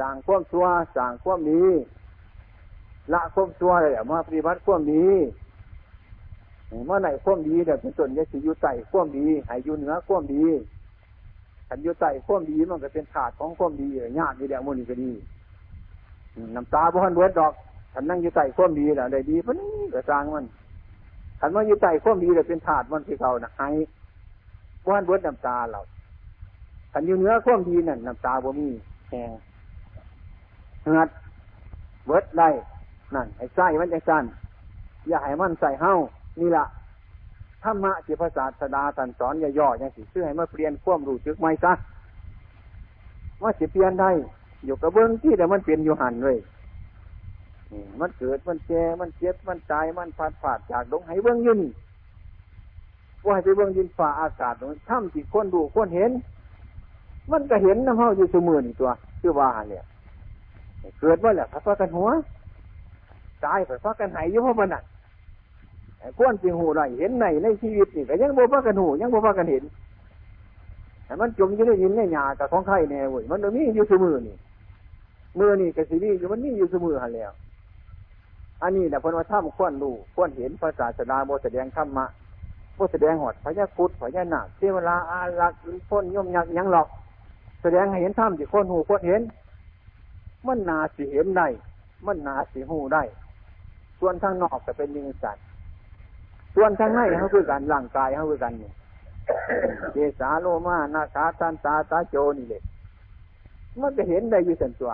[0.03, 0.65] สั่งควมชั่ว
[0.97, 1.63] สั่งควมดี
[3.13, 5.05] ละควมชั่วเลยมาปฏิบัติควมดี
[6.85, 10.43] เมื่อไหนข่มดีเดี๋ยวเป็นส่วนนี้สิอยู่ใต้ข่มดีให้อยู่เหนือข่มดี
[11.67, 13.87] ขันอยู่ใต้ข่มดีมันก็เป็นขาดของข่มดี
[14.19, 15.11] ยากอยู่เดียวมันนี่ก็ดี
[16.55, 17.53] น้ำตาบ่ฮันเบิดดอก
[17.93, 20.45] ขันนั่งอยู่ใต้ข่มดีแล้วได้ดีปะนี่ก็สร้างมัน
[21.39, 23.69] ขันว่าอยู่ใต้ข่มดีเดี๋ยวเป็นถาดมันที่เขานะให้
[24.87, 25.81] ว่านเบิดน้ำตาเรา
[26.93, 28.69] ขันอยู่เนื้อข้อมดีนั่นน้ำตาบ่มี
[29.09, 29.31] แหง
[30.87, 31.07] หือด
[32.05, 32.49] เบิดได้
[33.15, 34.23] นั่นไอ้ไส้มันจะสั้น
[35.07, 35.95] อย่าให้มันใส่เฮ้า
[36.39, 36.65] นี่ละ
[37.63, 41.73] ธรรมะที่พระศาสดาสันสอนอย่อๆออย่างสิชื่อให้มาเปลี่ยนควมรู้จึกไม่ซะ
[43.41, 44.11] ว่าสิเปลี่ยนได้
[44.65, 46.37] อยู่กับเบื้องที่แต่มันเปลี่ยนอยู่หันเลย
[47.99, 51.61] มันเกิดมันแก่มันเจ็บมันตายมันผาดผาดจากดงให้เบื้องยืน
[53.25, 56.11] ว่าให้ไปเบื้องยืนฝ่าอากาศตรงถ้ำจิตคนดูคนเห็น
[57.31, 58.91] มันก็เห็นน้ำเฮาอยู่เสมอนี่ตัว
[59.21, 59.83] ชื่อว่าเนี่ย
[60.99, 62.09] เกิดว่าแหละพระกันหัว
[63.45, 64.83] ตายพระกันหายยู่เพราะมันนั่น
[66.19, 69.63] ก้นสิหูไรเห็นในในชีวิตนี่ก็ยังบ่พากันหูยังบ่พากันเห็น
[71.05, 74.35] แต่มันจมอยู่ในยินในหยากับของไข่แน่เว้ยมันมีอยู่เสมอนี่
[75.39, 77.31] มือนี่กับสีนี่อยู่มันมีอยู่เสมอหันแล้ว
[78.61, 82.05] อันนี้นะพนว่าถ้ำควนรู้ควนเห็นภาษาสดาโบแสดงธรรมะ
[82.75, 85.53] โบแสดงหอดพญาคุดพญานาคเทวราอาลัก
[85.89, 86.87] พ้นย่อมยักยังหลอก
[87.61, 89.21] แสดงให้เห็นธรรมที่คนหูคนเห็น
[90.47, 91.47] มันนาสิเห็นได้
[92.05, 93.03] มันนาสิหูได้
[93.99, 95.45] ส่วนทางนอกจะเป็นยิงสัตว์
[96.55, 98.73] ส่วนทางในเขาคือกันร่างกายเขาคือกันเนี่ย
[99.93, 102.61] เจสาโลมานาคาตันตาตาโจนี่เลย
[103.81, 104.91] มันจะเห็นได้อยู่ส่วนตัว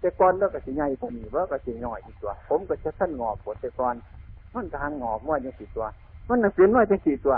[0.00, 3.94] แต่ก่อนแล้วก็สิใหญ่กว่านี้ว่าก็สิหน่อยอีกตัว ผมก็จะท่านงอบปวดแต่ก่อน
[4.54, 5.86] มันทางงอบว่ายังสี่ตัว
[6.28, 7.34] มันนักเสียนว่าจะสี่ตัว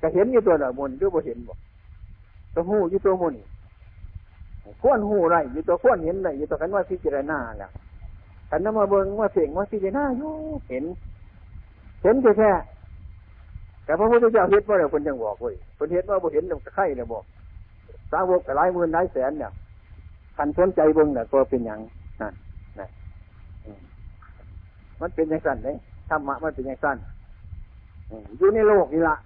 [0.00, 1.54] ก็เห็นอยู่ตัวละมุนหรือบ่เห็นบ่
[2.54, 3.34] ตัวหูอยู่ตัวมุน
[4.82, 7.70] ข้วนหูไรอยู่ตัวข้วนเห็นไรอยู่ตัวกันว่าพิจารณาแหละ
[8.50, 10.32] กันนมาเบิ่งว่าเสียงว่าพิจารณาอยู่
[10.68, 10.84] เห็น
[12.02, 12.52] เห็นแค่
[13.84, 17.24] แต่พระพุทธเจ้าเห็นว่าเดี๋ยวคนยังบอกเว้ยคนเห็นว่าบ่เห็นต้องไข่เนี่ยบอก
[18.12, 19.50] สาวกหลายหมื่นหลายแสนเนี่ย
[20.36, 21.80] คันสนใจเบิ่งเนี่ยก็เป็นอย่าง
[22.20, 22.34] นั่น
[22.80, 22.88] นะ
[25.00, 25.76] มันเป็นอย่างสั้นเลย
[26.08, 26.96] ธรรมะมันเป็นอย่างสั้น
[28.38, 29.16] อยู่ในโลกนี่ละ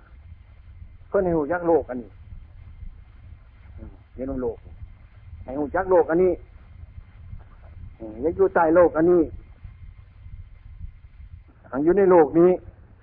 [1.10, 2.10] คนในหูยักโลกอันนี้
[4.14, 4.58] อยู่ในโลก
[5.44, 6.32] ในหูยักโลกอันนี้
[8.24, 9.22] ยังอยู่ใต้โลกอันนี้
[11.72, 12.50] อังอยู่ในโลกนี้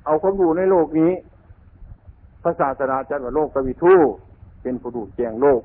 [0.06, 1.12] เอาความรู้ในโลกนี้
[2.42, 3.94] พระศาสนาจัดว่าโลกกวิทู
[4.62, 5.62] เป็นผู้ดูแจงโลก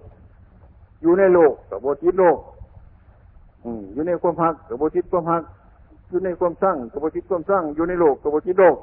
[1.03, 2.39] อยู่ในโลกกับโบทิตโลก
[3.65, 5.43] อือยู่ในความพักกับโบทิตความพัก
[6.09, 8.77] อยู่ในความสร้างกับโบทิตความสร้างอยู่ในโลกกับโบทิตโลก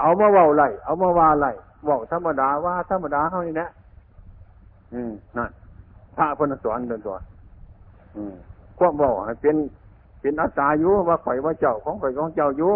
[0.00, 1.46] เอามาเว้าไหลเอามาว่าไหล
[1.88, 3.68] บอกธรรมดาว่าธรรมดาเท่านี้นะ
[4.94, 5.50] อืมนั่น
[6.16, 7.16] พระพนสอนเดินตัว
[8.16, 8.34] อืม
[8.78, 9.56] ความบอกให้เป็น
[10.20, 12.72] เป็นอัตตาอยู่ว่าข่อยว่าเจ้าของข่อยของเจ้าอยู่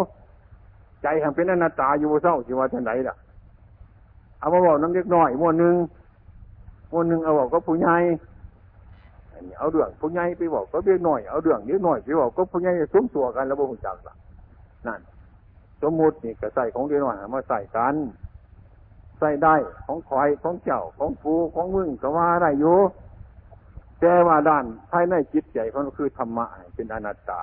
[1.02, 3.16] ใจแหังเป็นอนัตตาอยู่เศร้าสิว่าท่านไหนล่ะ
[4.38, 5.74] เอามาบอกน้ำเล็กน้อยมวนหนึ่ง
[6.92, 7.96] มวนหนึ่งเอาบอกก็ผู้ใหญ่
[9.58, 14.14] เอาเรื่องผู้ใหญ่ไปบอกก็เล็กน้อยเอาเรื่องเล็กน้อยไปบอกก็ผู้ใหญ่สมตัวกันแล้วบ่หุ่นจักล่ะ
[14.86, 15.00] นั่น
[15.82, 17.94] สมมุตินี่ก็ใส่ของเล็กน้อยมาใส่กัน
[19.18, 22.78] ใส่ได้ของข่อยของเจ้าของฟูของมึงก็ว่าได้อยู่
[24.00, 27.42] แต่ว่าด้านภายในจิตใจเขาคือธรรมะเป็นอนัตตา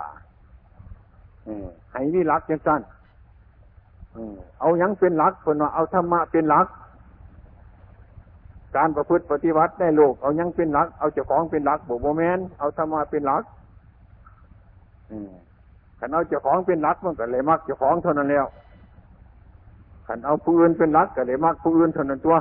[1.91, 2.81] ให้นี่รักยังสั้น
[4.59, 6.67] เอายังเป็นหลักคนว่าเอาธรรมะเป็นหลัก
[8.75, 13.43] การประพฤติปฏิบัติในโลก เอายังเป็นหลัก เอาเจ้าของเป็นหลักบุโมแมนเอาธรรมะเป็นหลัก
[15.99, 18.45] ขันเอาเจ้าของเป็นหลักมันก็เลยมักเจ้าของเท่านั้นแล้ว
[20.07, 22.37] ขันเอาผู้อื่นเป็นหลักก็เลยมักผู้อื่นเท่านั้นตัว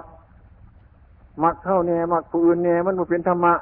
[1.44, 3.54] มักเท่าแน่มักผู้อื่นแน่มันมันเป็นธรรมะ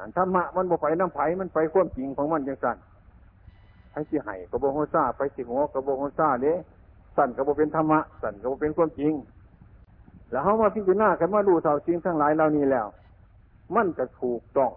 [0.00, 2.76] อันธรรมะมันบ่ไปน้ำไผ่มันไปความจริงของมันจังสัน
[3.90, 6.52] ไปสิไห้กระโบงซาไปสิหัวกระโบงซาเด้
[7.16, 9.12] สั่นกระโบเป็นธรรมะสั่นกระโบเป็นความจริง
[10.30, 12.86] แล้วเขามาพิจารณากันว่าดูเท่าจริงทั้งหลายเหล่านี้แล้ว
[13.74, 14.72] มันจะถูกต้อง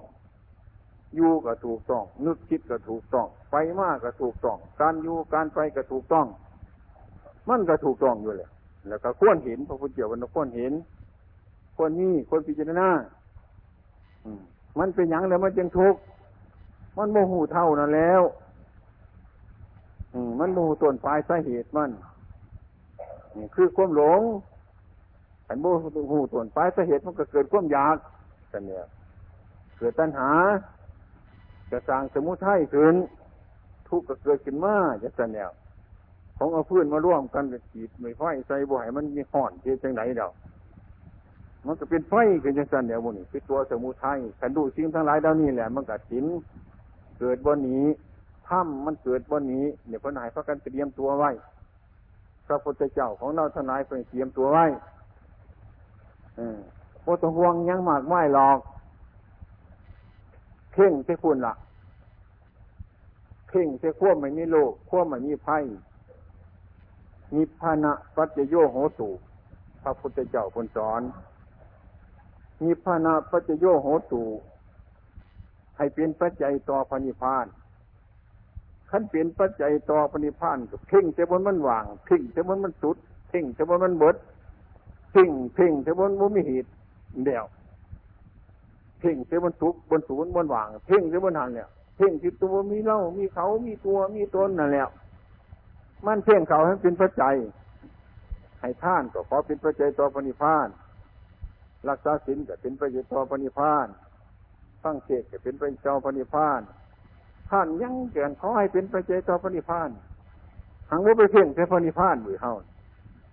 [1.16, 6.28] อยู่ก็ถูกต้อง นึกคิดก็ถูกต้อง ไปมากก็ถูกต้อง การอยู่การไปก็ถูกต้อง
[7.50, 8.50] มันก็ถูกต้องอยู่เลย
[8.88, 10.74] แล้วก็ควรเห็นพระพุทธเจ้าวันควรเห็น
[11.76, 12.90] ควรนี่ควรพิจารณา
[14.80, 16.00] มันเป็นอย่างแล้วมันจึงทุกข์
[16.98, 18.22] มันโมหูเท่านั้นแล้ว
[20.40, 21.92] มันโมหูต้นปลายสาเหตุมัน
[23.38, 24.22] นี่คือความหลง
[25.48, 25.66] อันโม
[26.12, 27.98] หูต้นปลายสาเหตุมันก็เกิดความอยาก
[28.52, 28.86] กันเนี่ย
[29.78, 30.32] เกิดตัณหา
[31.72, 32.96] จะสร้างสมุทัยขึ้น
[33.88, 35.50] ทุกข์ก็เกิดขึ้นมาจะสันเนี่ย
[36.38, 40.32] ของเอาพื้นมาร่วมกันกับจีดไม่ไฟใส่บ่อยมันมีห่อนเที่จังไหนเดียว
[41.66, 46.26] มันก็เป็นไฟกันจังสันเดียวมันคือตัวสมุทัยขันดูสิ่งทั้งหลายเดานี้แหละ มันก็สิน
[47.20, 47.86] เกิดบนนี้
[48.48, 51.32] ถ้ำมันเกิดบนนี้เนี่ยพระนายพระกันเตรียมตัวไว้
[52.48, 54.66] พระพุทธเจ้าของเราทนายเป็นเตรียมตัวไว้
[56.40, 56.58] อืม
[57.04, 58.60] โอตห่วงยังมากไม่หรอก
[60.72, 61.54] เพ่งเจ้คุณละ่ะ
[63.48, 65.58] เพ่งเจ้ขั้วไม่มีโลกขั้วไม่มีไพ่
[67.36, 69.10] นิพพานะปัจจโยโหตุ
[69.82, 71.02] พระพุทธเจ้าคนสอน
[72.64, 74.24] นิพพานะปัจจโยโหตุ
[75.78, 77.46] ให้เป็นปัจจัยต่อพระนิพพาน
[78.90, 82.98] ขั้นเป็นปัจจัยต่อพระนิพพานก็เพ่งแต่บนมันว่างเพ่งแต่บนมันสุด
[83.30, 84.16] เพ่งแต่บนมันเบิด
[85.12, 86.70] เพ่งเพ่งแต่บนมันมีเหตุ
[87.26, 87.46] เดียว
[89.00, 94.90] เพ่งแต่บนทุกบนศูนย์บนว่างเพ่งแต่บนหันเนี่ยเพ่งที่ตัวมีเล่ามีเขามีตัวมีตนนั่นแหละ
[96.08, 97.36] มันเพ่งเขาให้เป็นปัจจัย
[98.62, 100.68] ให้ท่านก็ขอเป็นปัจจัยต่อพระนิพพาน
[101.90, 103.88] รักษาศีลก็เป็นปัจจัยต่อพระนิพพาน
[104.84, 106.62] ฟังเทศก็เป็นปัจจัยต่อพระนิพพาน
[107.50, 109.90] ท่านยังเกินขอให้เป็นปัจจัยต่อพระนิพพาน
[110.92, 112.54] หังว่าไปเพ่งแต่พระนิพพานหรือเฮา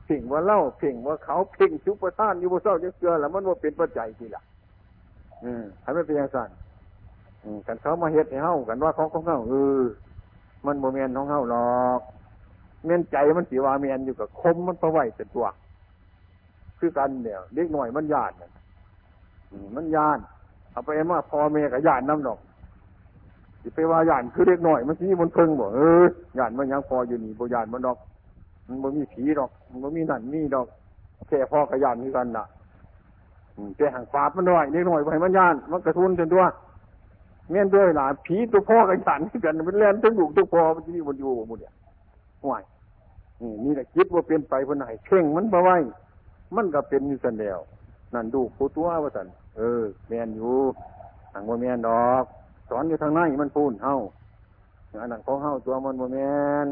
[0.06, 4.42] เพ่งว่าเล่าเพ่งว่าเขาเพ่งชุบประท่านอยู่บนเศร้าจะเกลือแล้วมันว่าเป็นปัจจัยทีละ
[5.44, 6.50] อืมทำไม่เป็นอย่างนั้น
[7.66, 9.82] กันเขามาเฮ็ดให้เฮากันว่าเขาของเฮาเออ
[10.66, 12.00] มันโมเมนของเฮาหรอก
[12.84, 15.46] เมียนใจมันสีว่าเมียนอยู่กับคมมันประไว้เป็นตัว
[16.78, 18.32] คือกันเนี่ยเล็กหน่อยมันยาน
[19.76, 20.18] มันยาน
[20.72, 22.38] เอาไปมาพอเมียกับยานน้ำหนอก
[23.62, 26.04] สิไปว่ายานคือเล็กหน่อย มันสิมันเพิ่งบอกเออ
[26.38, 27.98] ยานมันยังพออยู่นี่บ่ยานมันดอก
[28.66, 30.66] มันบ่มีผีดอก มันบ่มีนั่นมีดอก
[31.28, 32.46] แค่พอกระยานคือกันน่ะ
[33.76, 36.44] แต่ห่างฟาดมันหน่อยเล็กหน่อยไปมันยาน มันกระทุนจนตัว
[37.50, 41.72] เงี้ยด้วยหล่ะผีตัวพ่อกระยานคือกันมันแล่นทั้งบุกทั้งพอมันจะมีมันอยู่หมดเนี่ย
[42.44, 42.62] ห่วย
[43.42, 45.70] นี่นี่แหละคิดว่าเป็นไปคนไหนเข่งมันมาไหว
[46.56, 47.60] มันก็เป็นอยู่สันเดียว
[48.14, 49.26] นั่นดูผู้ตัวว่าสัน
[49.56, 50.54] เออแมนอยู่
[51.32, 52.24] ทางว่าแมนดอก
[52.68, 53.94] สอนอยู่ทางในมันพูนเฮา
[55.00, 56.18] อันนั้นของเฮาตัวมันโมเม
[56.64, 56.66] น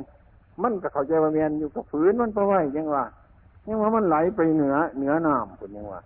[0.63, 3.05] มันก็เข้าใจว่าเมนอยู่กับฝืนมันเพราะว่ายังว่า
[3.69, 6.01] ยังว่ามันไหลไปเหนือเหนือน้ำคนยังว่า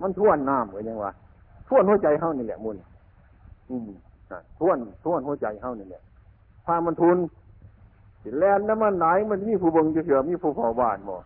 [0.00, 1.10] มันท่วนน้ำเหมือนยังว่า
[1.68, 2.76] ท่วนหัวใจเฮานี่แหละมุน
[3.70, 3.90] อืม
[4.60, 6.02] ท่วนท่วนหัวใจเฮานี่แหละ
[6.66, 7.16] พามันทุน
[8.24, 11.16] สิแลนน้ำมันไหลมันมีผู้บงจะเสือมีผู้เผาบ้านบ่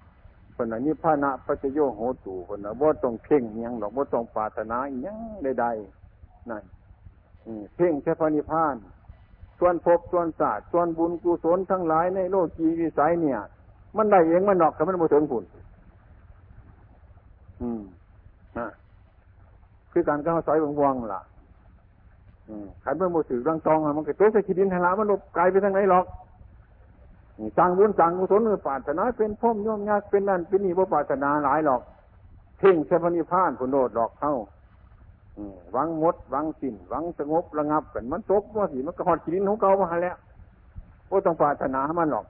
[0.56, 6.62] คนนั้นนี่พานะปัจโยโหตูคนนั้นว่าต้องเพ่งยังหรอกว่าต้องปรารถนายังใดๆนั่น
[7.76, 8.76] เพ่งแค่พระนิพพาน
[9.58, 13.38] ส่วนภพส่วนศาสตร์ส่วนบุญกุศลทั้งหลายในโลกีวิสัยเนี่ย
[13.96, 15.44] มันได้เองมันนอกแต่มันมาถึงผุน
[17.62, 17.82] อืม
[18.58, 18.68] นะ
[19.92, 21.22] คือการก้าวสายวงวงล่ะ
[22.48, 26.04] อืมขันเมื่อมือถือรังตองมันก็ตัวใส่ขีดินทางละมันลบกลายไปทางไหนหรอก
[27.58, 31.80] สั่งบุญสั่งกุศลปรารถนาเป็นพ่อมย่อมยากเป็นนั่นเป็นนี่บ่าปรารถนาหลายหรอก
[32.58, 34.34] เพ่งแค่พนิพานผลโดดดอกเข้า
[35.72, 40.16] หวังมดหวังสิ้นหวังสงบระงับกันมันตกว่าสิมันก็หอดขีดินของเก่ามาแล้ว
[41.08, 42.26] ก็ต้องปรารถนามันหรอก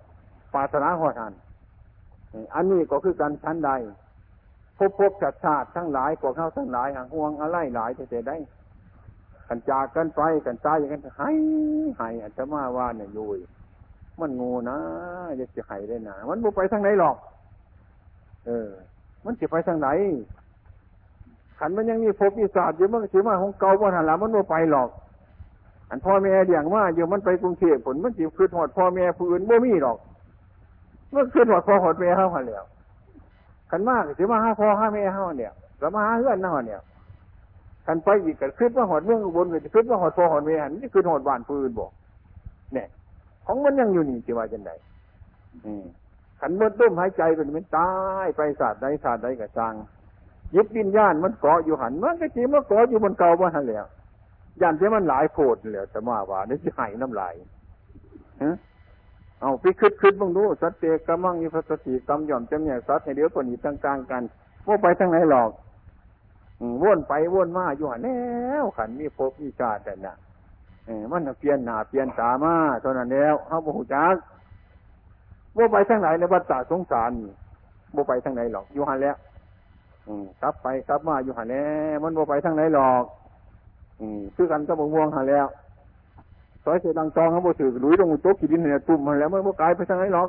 [0.55, 1.35] ปรารถนาหอดอัน
[2.55, 3.71] อันนี้ก็คือการชั้นใด
[4.77, 8.37] พบพบจัดชาติทั้งหลายกว่าเขาทั้งหลายห่างห่วงอะไรหลายจะได้
[9.49, 11.31] กันจากกันไปกันตายอย่างนั้นห้
[11.99, 13.39] ให้อัตมาว่าเนี่ยยุย
[14.21, 14.79] มันงูนะ
[15.39, 17.17] จะจะไห้ได้นะมันบ่ไปทางไหนหรอก
[18.47, 18.69] เออ
[19.25, 19.89] มันจะไปทางไหน
[21.59, 24.89] ขันมันยังมีภพมีศาสตร์อยู่มันก็ถือมาของเก่าวันหันหลังมันไม่ไปหรอก
[25.91, 29.99] อันพ่อแม่เลี้ยงว่าอยู่มันไปกรุงเทพผลมันจีบคือหอดพ่อแม่ผู้อื่นบ่มีหรอก
[31.15, 32.65] มันคือหอดพ่อหอดแม่เขาหันแล้ว
[33.71, 36.81] ขันมากถือมาห้าพ่อห้าแม่เขาเนี่ยแล้วมาห้าเพื่อนน่าเนี่ย
[37.87, 41.91] ขันไปอีกกันขึ้นว่าหอดเมืองอุบลก็จะขึ้นว่าหอดพ่อหอดแม่หันนี่คือหอดบ้านผู้อื่นบอก
[42.75, 42.89] เนี่ย
[43.51, 44.73] ของมันยังอยู่นี่จีว่าจังได
[46.41, 47.91] ขันมื่อต้มหายใจเป็นมันตา
[48.25, 49.75] ยไปศาสตร์ใดศาสตร์ใดกับจัง
[50.57, 53.85] ยึดวิญญาณมันเกาะอยู่หันมันก็จริงมันเกาะอยู่บนเก่าว่าหันแล้ว
[54.61, 57.35] ย่านที่มันหลายโพดเลยสมาว่านี่จะหายน้ำลาย
[58.43, 58.57] ฮะ
[59.41, 64.23] เอาไปคืดคืดบ้างดูสัตเตกมังอิพัสติกรรมย่อมจำแนกสัตว์ในเดี๋ยวคนนี้ต่างๆกัน
[64.67, 65.51] ว่าไปทางไหนหรอก
[66.83, 68.19] ว่นไปว่นมาอยู่หันแล้
[68.63, 70.17] วขันมีภพมีชาติแต่น่ะ
[71.13, 74.15] มันเปลี่ยนหน้าเปลี่ยนตามาเท่านั้นแล้วเขาบอกจัก
[75.57, 77.11] ว่าไปทางไหนในวัฏฏะสงสาร
[77.95, 79.17] ว่าไปทางไหนหรอกอยู่หันแล้ว
[80.43, 81.65] กลับไปกลับมาอยู่หันแน่
[82.03, 83.05] มันบ่ไปทางไหนหรอก
[84.01, 85.47] อืมคือกันก็บ่ม่วงหันแล้ว
[86.65, 90.29] ซอยเสียดังตองเขาบ่ถือลุยลงโต๊ะขีดินเนี่ยตุ่มหันแล้วมันบ่กลายไปทางไหนหรอก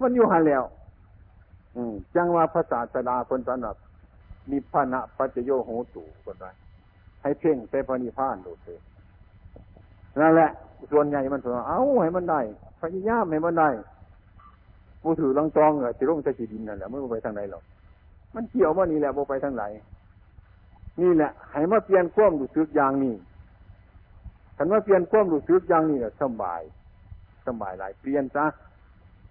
[0.00, 0.62] มันอยู่หันแล้ว
[1.76, 3.76] อืมจังว่าภาษาสดาคนสนับ
[4.50, 6.46] นิพพานะปัจโยโหตุคนไร
[7.24, 8.74] ให้เพ่งไปพระนิพพานดูสิ
[10.20, 10.50] นั่นแหละ
[10.90, 12.40] ส่วนใหญ่มันถือเอาให้มันได้
[12.80, 13.68] พยายามให้มันได้
[15.02, 17.62] ผู้ถือลังตองเออจะลงจะขีดินนั่นแหละไมันไปทางไหนหรอก
[18.34, 19.72] มันเกี่ยวว่านี่แหละโบไปทั้งหลาย
[21.00, 23.14] นี่แหละให้มาเปลี่ยนความรู้สึกอย่างนี้
[24.56, 26.62] คันว่าเปลี่ยนความรู้สึกอย่างนี้สบาย
[27.46, 28.46] สบายหลายเปลี่ยนซะ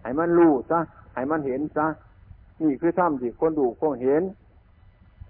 [0.02, 0.80] ให้มันรู้ซะ
[1.14, 1.88] ให้มันเห็นซะ
[2.62, 4.24] นี่คือถ้ำที่คนดูคนเห็น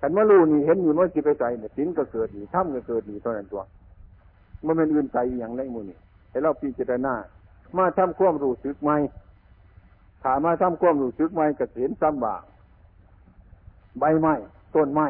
[0.05, 3.61] คันว่ารู้นี่เห็นนี่มันจะไปใส่เนี่ยสินก็เกิดดีถ้ำก็เกิดดีเท่านั้นตัว
[4.65, 5.97] มันเป็นอื่นใจอย่างไรมูนี่
[6.29, 7.13] ให้เราพิจารณา
[7.77, 8.91] มาทำความรู้สึกใหม
[10.23, 12.35] ถามมาทำความรู้สึกไหมกระเห็นซ้ำบ่า
[13.99, 14.33] ใบไม้
[14.75, 15.07] ต้นไม้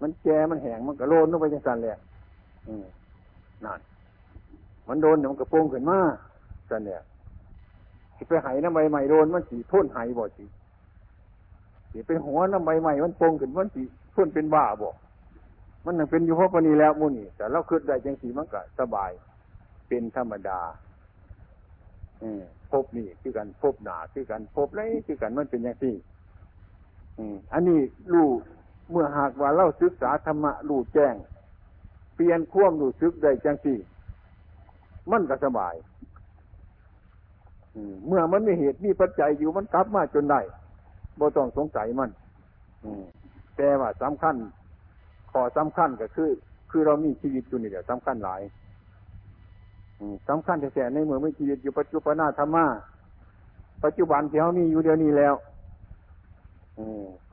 [0.00, 1.98] มันแก่มันแห้งมันกระโลนลงไปจังสันแหละ
[3.64, 3.80] นั่น
[4.88, 5.98] มันโดนเดี๋ยมันกระโปงขึ้นมา
[6.70, 7.00] สันเนี่ย
[8.28, 10.44] ไปไหน้ำใบใหม่โดนมันสีทุ่นไหบ่สิ
[11.98, 13.82] สิไปหัวน้ำใบใหม่มันโปงขึ้นมันสี
[14.14, 14.92] ทุ่นเป็นบ้าบ่
[15.84, 19.10] มันยังเป็นอยู่เพราะปนีแล้วมูนี่แต่เราคิดได้จังสีมันก็สบาย
[19.88, 20.60] เป็นธรรมดา
[22.70, 25.94] พบนี่คือกันพบหนาคือกันพบไรคือกันมันเป็นอย่างที่
[27.52, 27.80] อันนี้
[28.12, 28.28] รู้
[28.90, 31.14] เมื่อหากว่าเล่าศึกษาธรรมะรู้แจ้ง
[32.14, 33.78] เปลี่ยนควมรู้ซึกได้จังสี่
[35.10, 35.74] มันก็สบาย
[38.06, 40.40] เมื่อมันมีเหตุมีปัจจัยอยู่มันกลับมาจนได้
[41.20, 42.10] บ่ต้องสงสัยมัน
[43.56, 44.34] แต่ว่าสำคัญ
[45.32, 46.30] ขอสำคัญก็คือ
[46.70, 48.42] คือเรามีชีวิตอยู่นี่เดี๋ยวสำคัญหลาย
[50.28, 52.64] สำคัญแต่ในเมื่อไม่ชีวิตอยู่ปัจจุบันธรรมะ
[53.84, 55.34] ปัจจุบันที่เขามีอยู่เดียวนี้แล้ว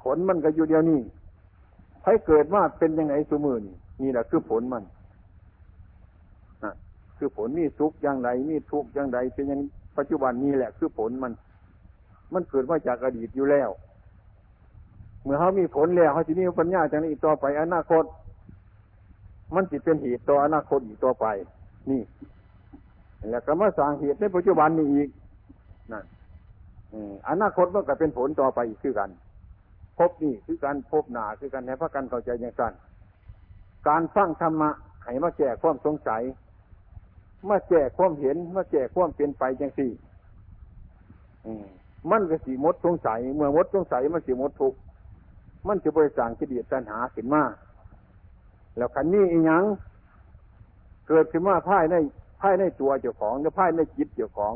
[0.01, 0.99] ผลมันก็อยู่เดียวนี้
[2.05, 4.83] ให้เกิดว่าเป็นยังไงสมือนี่นี่แหละคือผลมัน
[7.17, 9.59] คือผลมีสุขอย่างไรมีทุกข์อย่างไรเป็นอย่าง
[9.97, 11.31] ปัจจุบันนี้แหละ คือผลมัน
[12.33, 13.69] มันเกิดมาจากอดีตอยู่แล้ว
[15.23, 18.03] เมื่อเขามีผลแล้วเขาจะมีปัญญาจากนี้ต่อไปอนาคต
[19.53, 21.25] มันจิตเป็นเหตุต่ออนาคตอีกต่อไป
[21.89, 22.01] นี่
[23.29, 25.09] แล้วก็มาสร้างเหตุในปัจจุบันนี้อีก
[25.91, 26.05] นั่น
[27.29, 29.09] อนาคตมันก็เป็นผลต่อไปอีกคือกัน
[29.97, 32.73] พบนี่คือการพบหนาคือการในพระกันเข้าใจอย่างสั้น
[33.87, 34.69] การฟังธรรมะ
[35.03, 36.21] ให้มาแจกความสงสัย
[37.49, 39.91] มาแจกความเห็นมาแจกความเปลี่ยนไปจังสี่
[42.11, 44.73] มันก็สีมดสงสัยเมื่อมดสงสัยมันสีมดทุก
[45.67, 47.43] มันจะบริสางกิเลสตัณหาขึ้นมา
[48.77, 49.63] แล้วขันนี้อีหยัง
[51.07, 51.95] เกิดขึ้นมาพ่ายใน
[52.41, 54.53] พ่ายในตัวเจ้าของหรือพ่ายในจิตเจ้าของ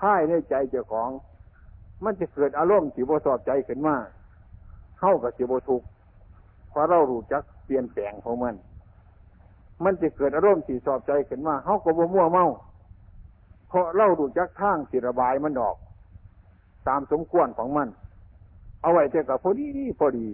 [0.00, 1.10] พ่ายในใจเจ้าของ
[2.04, 3.96] มันจะเกิดอารมณ์สิบสอบใจขึ้นมา
[4.98, 5.82] เข้ากับสิบทุก
[6.70, 8.54] เพราะเรารู้จักเปลี่ยนแปลงของมัน
[9.84, 12.46] มันจะเกิดอารมณ์สีสอบใจขึ้นมาเข้าก็บ่มั่วเมา
[13.68, 15.76] เพราะเล่าดูจักทางสิระบายมันออก
[16.88, 17.88] ตามสมควรของมัน
[18.82, 19.68] เอาไว้แต่กับพอดี
[19.98, 20.28] พอดี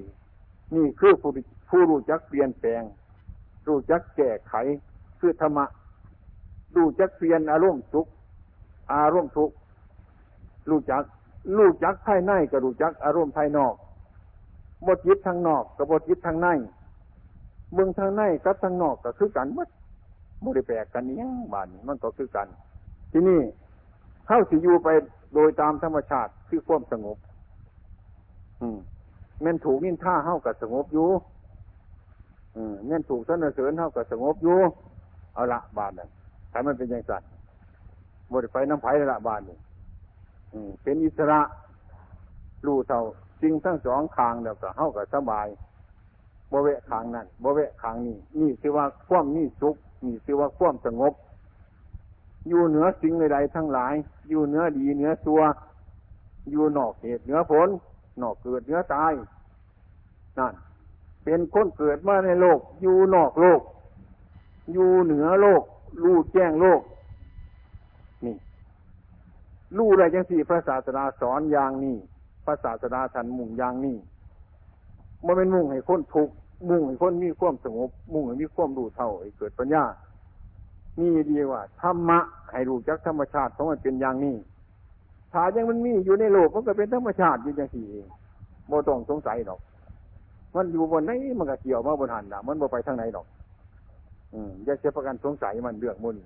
[0.74, 1.30] นี่คือผู้
[1.70, 2.82] ผู้รู้จักเปลี่ยนแปลง
[3.68, 4.55] รู้จักแก้ไข
[5.20, 5.66] คือธรรมะ
[6.76, 8.07] รู้จักเปลี่ยนอารมณ์สุข
[8.94, 9.51] อารมณ์ทุก
[10.70, 11.03] รู้จัก
[11.59, 13.74] รู้จักภายในกับรู้จักอารมณ์ภายนอก
[14.86, 16.49] บทยิดทางนอกกับบทยิดทางใน
[17.72, 19.68] เมืองทางในกับทางนอกก็คือกันมัด
[20.42, 21.16] บ่ได้แปลกกันนี้
[21.53, 22.49] บานมันก็คือกัน
[23.12, 23.40] ที่นี่
[24.26, 24.88] เข้าสิอยู่ไป
[25.34, 27.16] โดยตามธรรมชาติคือความสงบ
[28.60, 28.78] อืม
[29.42, 31.08] เม่นถูกนินท่าเข้ากับสงบอยู่
[32.56, 34.58] อืมเม่นถูกสนเสริญเข้ากับสงบอยู่
[35.34, 36.08] เอาละบานนั่น
[36.52, 37.30] ถ้ามันเป็นอย่างสัตว์
[38.32, 39.58] บริไฟน้ำไผ่ละบานนี่
[40.82, 41.40] เป็นอิสระ
[42.66, 43.02] รู้เท่า
[43.42, 45.46] จริงทั้งสองทางแล้วก็เข้ากับสบาย
[46.52, 49.76] บเวะขางนั่นบเวะขางนี่นี่คือว่าคว่ำนี่สุข
[50.06, 51.12] นี่คือว่าคว่ำสงบ
[52.49, 53.95] อยู่เหนือสิ่งใดๆทั้งหลาย
[54.28, 55.41] อยู่เหนือดีเหนือตัว
[56.51, 57.68] อยู่นอกเหตุเหนือผล
[58.22, 59.12] นอกเกิดเหนือตาย
[60.39, 60.55] นั่น
[61.24, 63.61] เป็นคนเกิดมาในโลก อยู่นอกโลก
[64.72, 65.62] อยู่เหนือโลก
[66.03, 66.80] รู้แจ้งโลก
[68.24, 68.36] นี่
[69.76, 71.97] รู้อะไรจังสี่พระศาสดาสอนอย่างนี้
[72.45, 73.97] พระศาสดาทันมุ่งอย่างนี้
[75.24, 76.28] มันเป็นมุ่งให้คนทุก
[76.70, 79.84] มุ่งให้คนมีความสงบ มุ่งให้มีความรู้เท่าให้เกิดปัญญา
[80.99, 82.18] นี่ดีว่าธรรมะ
[82.51, 84.36] ให้รู้จักธรรมชาติของมันเป็นอย่างนี้
[85.32, 88.07] ถ้ายังมันมีอยู่ในโลกมันก็เป็นธรรมชาติอยู่อย่างสี่เอง
[88.68, 89.61] โมต้องสงสัยหรอก
[90.55, 93.26] มันอยู่บนไหนมันก็เกี่ยวมาบนหันนะมันบ่ไปทางไหนหรอก
[94.32, 96.16] อืมอย่าเชื่อประกันสงสัยมันเรื่องมุน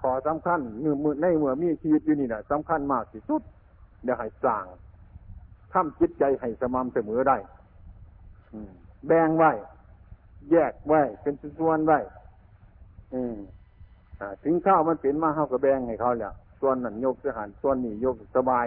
[0.00, 3.42] ขอสำคัญเมื่อมือในเมื่อมีชีวิตอยู่นี่นะสำคัญมากที่สุด
[4.04, 4.64] เดี๋ยวให้สร้าง
[5.72, 7.36] ทำจิตใจให้สม่ำเสมอได้
[9.06, 9.50] แบ่งไว้
[10.50, 11.98] แยกไว้ เป็นส่วนไว้
[14.44, 18.66] ถึงข้าวมันเป็นมาเข้ากับแบงให้เขาเนี่ยส่วนนั้นยกสหันส่วนนี้ยกสบาย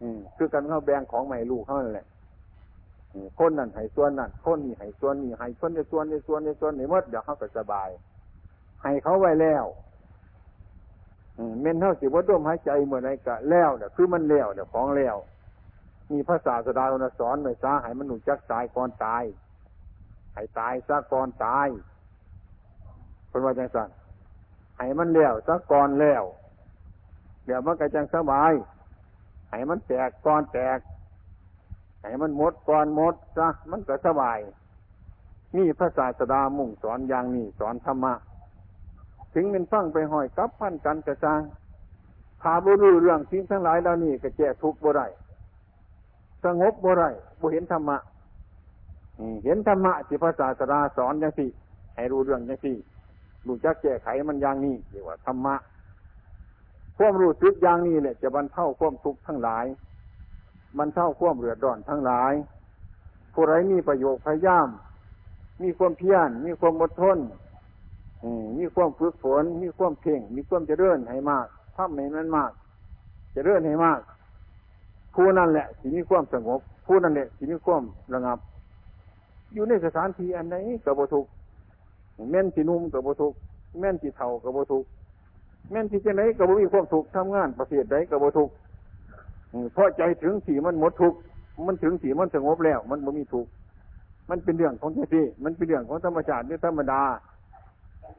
[0.00, 2.06] อืมคือกันเข้าแบงของใหม่ลูกเขาแหละ
[3.38, 7.88] คนนั้นให้ส่วนนั้นคนนี้ให้ส่วนนี้ให้คนในส่วนในส่วนในส่วนในมดเดี๋ยวเขาก็สบาย
[8.82, 9.64] ให้เขาไว้แล้ว
[11.60, 15.16] เม่นเท่าสิว่าด้มหายใจเมื่อไรกะแล้วเดี๋ยวคือมันแล้วเดี๋ยวของแล้ว
[16.12, 16.84] มีพระศาสดา
[17.20, 19.24] สอนไว้ซะให้มันหนุจักตายก่อนตาย
[20.34, 21.68] ให้ตายซะก่อนตาย
[23.28, 23.88] เป็นว่าจังสัน
[24.78, 26.24] ให้มันเลี้ยวซะก่อนเลี้ยว
[27.44, 28.52] เดี๋ยวมันก็จังสบาย
[29.50, 30.78] ให้มันแตกก่อนแตก
[32.02, 34.38] ให้มันหมดก่อนหมดซะมันก็สบาย
[35.56, 38.14] นี่พระศาสดามุ่งสอนอย่างนี้สอนธรรมะ
[39.34, 41.40] ถึงเป็นฟังไปห้อยกับพันกันกระซัง
[42.42, 45.06] ถ้าบรู้เรื่องสิ่งทั้งหลายเหล่านี้ก็แก้ทุกข์บ่ได้
[46.44, 47.10] สงบบ่ได้
[47.40, 47.98] บ่เห็นธรรมะ
[49.44, 51.50] เห็นธรรมะที่พระศาสดาสอนอย่างสี่
[51.94, 52.76] ให้รู้เรื่องอย่างสี่
[53.46, 55.54] รู้จักแก้ไขมันอย่างนี้เรียกว่าธรรมะ
[56.96, 59.66] ความรู้สึกอย่างนี้แหละจะบรรเทาความทุกข์ทั้งหลาย
[60.78, 62.32] บรรเทาความเดือดร้อนทั้งหลาย
[63.32, 64.68] ผู้ไรมีประโยชน์พยายาม
[65.62, 67.18] มีความเพียรมีความอดทน
[68.58, 72.52] มีความฝึกฝน มีความเพ่ง มีความเจริญให้มากทำให้มันมาก
[73.32, 74.00] เจริญให้มาก
[75.14, 77.82] ผู้นั่นแหละที่มีความสงบ ผู้นั่นแหละที่มีความ
[78.14, 78.38] ระงับ
[79.52, 81.26] อยู่ในสถานที่อันไหนกับบุทุก
[82.30, 83.32] แม่นที่นุ่มกับบทุก
[83.80, 84.84] แม่นที่เท่ากับบทุก
[85.70, 88.50] แม่นที่จะไหนกับบมีความทุกทำงานประเภทใดกับบทุก
[89.72, 91.14] เพราะใจถึงสีมันหมดทุก
[91.66, 93.46] มันถึงสีมันสงบแล้ว มันบ่มีทุก
[94.30, 97.02] มันเป็นเรื่องของใจที่มันเป็นเรื่องของธรรมชาติหรือธรรมดา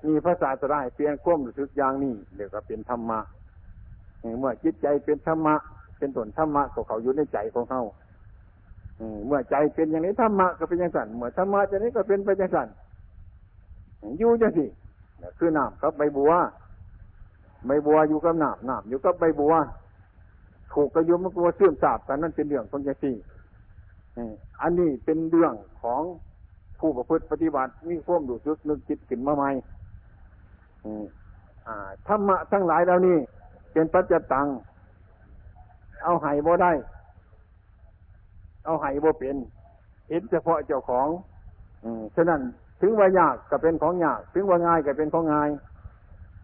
[0.07, 3.19] มีภาษาจะได้เปลี่ยนความรู้สึกอย่างนี้เดี๋ยวก็เป็นธรรมะ
[4.39, 5.55] เมื่อจิตใจเป็นธรรมะ
[5.97, 7.81] เป็นตนธรรมะก็เขาอยู่ในใจของเขา
[9.25, 12.67] เมื่อใจเป็นอย่างนี้ธรรมะก็เป็นอย่างสั่นเมื่อธรรมะจะนี้ก็เป็นไปอย่างสั่น
[14.19, 14.65] อยู่จังสิ
[15.37, 16.31] คือน้ำกับใบบัว
[17.65, 19.53] ใบบัวอยู่กับน้ำน้ำอยู่กับใบบัว
[20.73, 23.15] ถูกกระยุมมันกลัวเสื่อมสาบแต่นั่นเป็นเรื่องของใจสี่
[24.61, 26.01] อันนี้เป็นเรื่องของ
[26.79, 29.49] ผู้ประพฤติปฏิบัติมีความดูซึกนึกคิดขึ้นมาใหม่
[32.07, 33.17] ธรรมะทั้งหลายแล้วนี่
[33.73, 34.47] เป็นปัจจตัง
[36.03, 36.71] เอาไห้บ่ได้
[38.65, 39.37] เอาไห้บ่เป็น
[40.09, 41.07] เห็นเฉพาะเจ้าของ
[41.83, 42.41] อืมฉะนั้น
[42.85, 45.49] ถึงว่ายากก็เป็นของยาก ถึงว่าง่ายก็เป็นของง่าย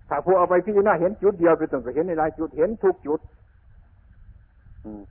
[0.09, 3.19] ถ้าผู้เอาไปพิจารณาเห็นจุดเดียวไปต้องก็เห็นในหลายจุดเห็นทุกจุด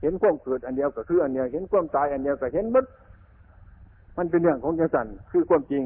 [0.01, 2.85] เห็นความเกิดอันเดียวก็คืออันเดียวเห็นความตายอันเดียวก็เห็นมด
[4.17, 5.83] มันเป็นเรื่องของจังสันคือความจริง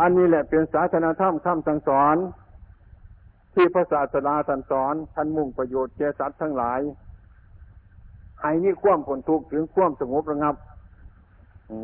[0.00, 2.16] อันนี้แหละเป็นศาสนาธรรมคำสั่งสอน
[3.54, 6.80] ที่พระศาสดาสั่งสอนท่านมุ่งประโยชน์แก่สัตว์ทั้งหลาย
[8.40, 10.54] ให้มีความผลทุกข์ถึงความสงบระงับ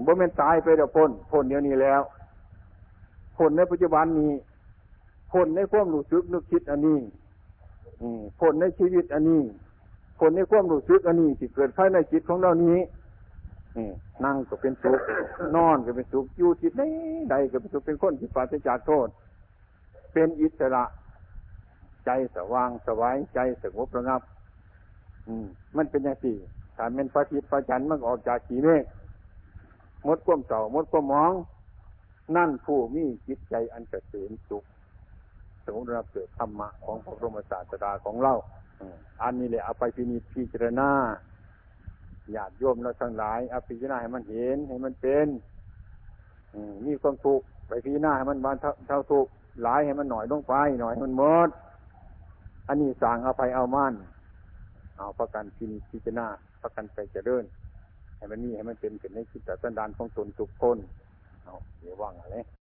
[0.05, 2.01] บ่แม่นตายไปเดี๋ยวพ้นพ้นเดี๋ยวนี้แล้ว
[3.39, 4.33] พ้นในปัจจุบันนี้
[5.33, 6.99] พ้นในความรู้สึกนึกคิดอันนี้
[8.41, 9.43] พ้นในชีวิตอันนี้
[10.21, 12.79] คนในความรู้สึกอันนี้ที่เกิดภายในจิตของเรานี้
[14.25, 15.01] นั่งก็เป็นสุข
[15.57, 16.83] นอนก็เป็นสุขอยู่จิตใด
[17.31, 19.09] ใดก็เป็นสุขเป็นคนที่ปราศจากโทษ
[20.13, 20.85] เป็นอิสระ
[22.05, 24.23] ใจสว่างสวายใจสงบระงับ
[25.27, 26.37] อืม มันเป็นอย่างสี่
[26.77, 28.85] ถ้าเป็นพระอาทิตย์พระจันทร์มันออกจากขีเมฆ
[30.07, 31.33] มดความเต่ามดความมอง
[32.37, 34.65] นั่นผู้มีจิตใจอันเกษมสุข
[35.65, 38.35] สงบระงับเกิดธรรมะของพระบรมศาสดาของเรา
[39.23, 40.91] อันนี้แหละเอาไปพินิจพิจารณา
[42.35, 45.27] ญาติโยมเราทั้งหลายเอาพิจารณาให้มันเห็นให้มันเป็น
[46.87, 48.57] มีความทุกข์ไปพิจารณาให้มันบาน
[48.87, 49.31] เท่าทุกข์
[49.63, 51.49] หลายให้มันหน่อยลงไปหน่อยมันหมด
[52.69, 53.95] อันนี้สั่งเอาไปเอามั่น
[54.97, 56.27] เอาประกันพินิจพิจารณา
[56.63, 57.45] ประกันไปเจะเดิน
[58.17, 60.79] ให้มันนี่ให้มันเป็นเป็นในจิตสันดานของตนทุกคน
[61.49, 62.49] နော် ဘယ်ဝကလည်း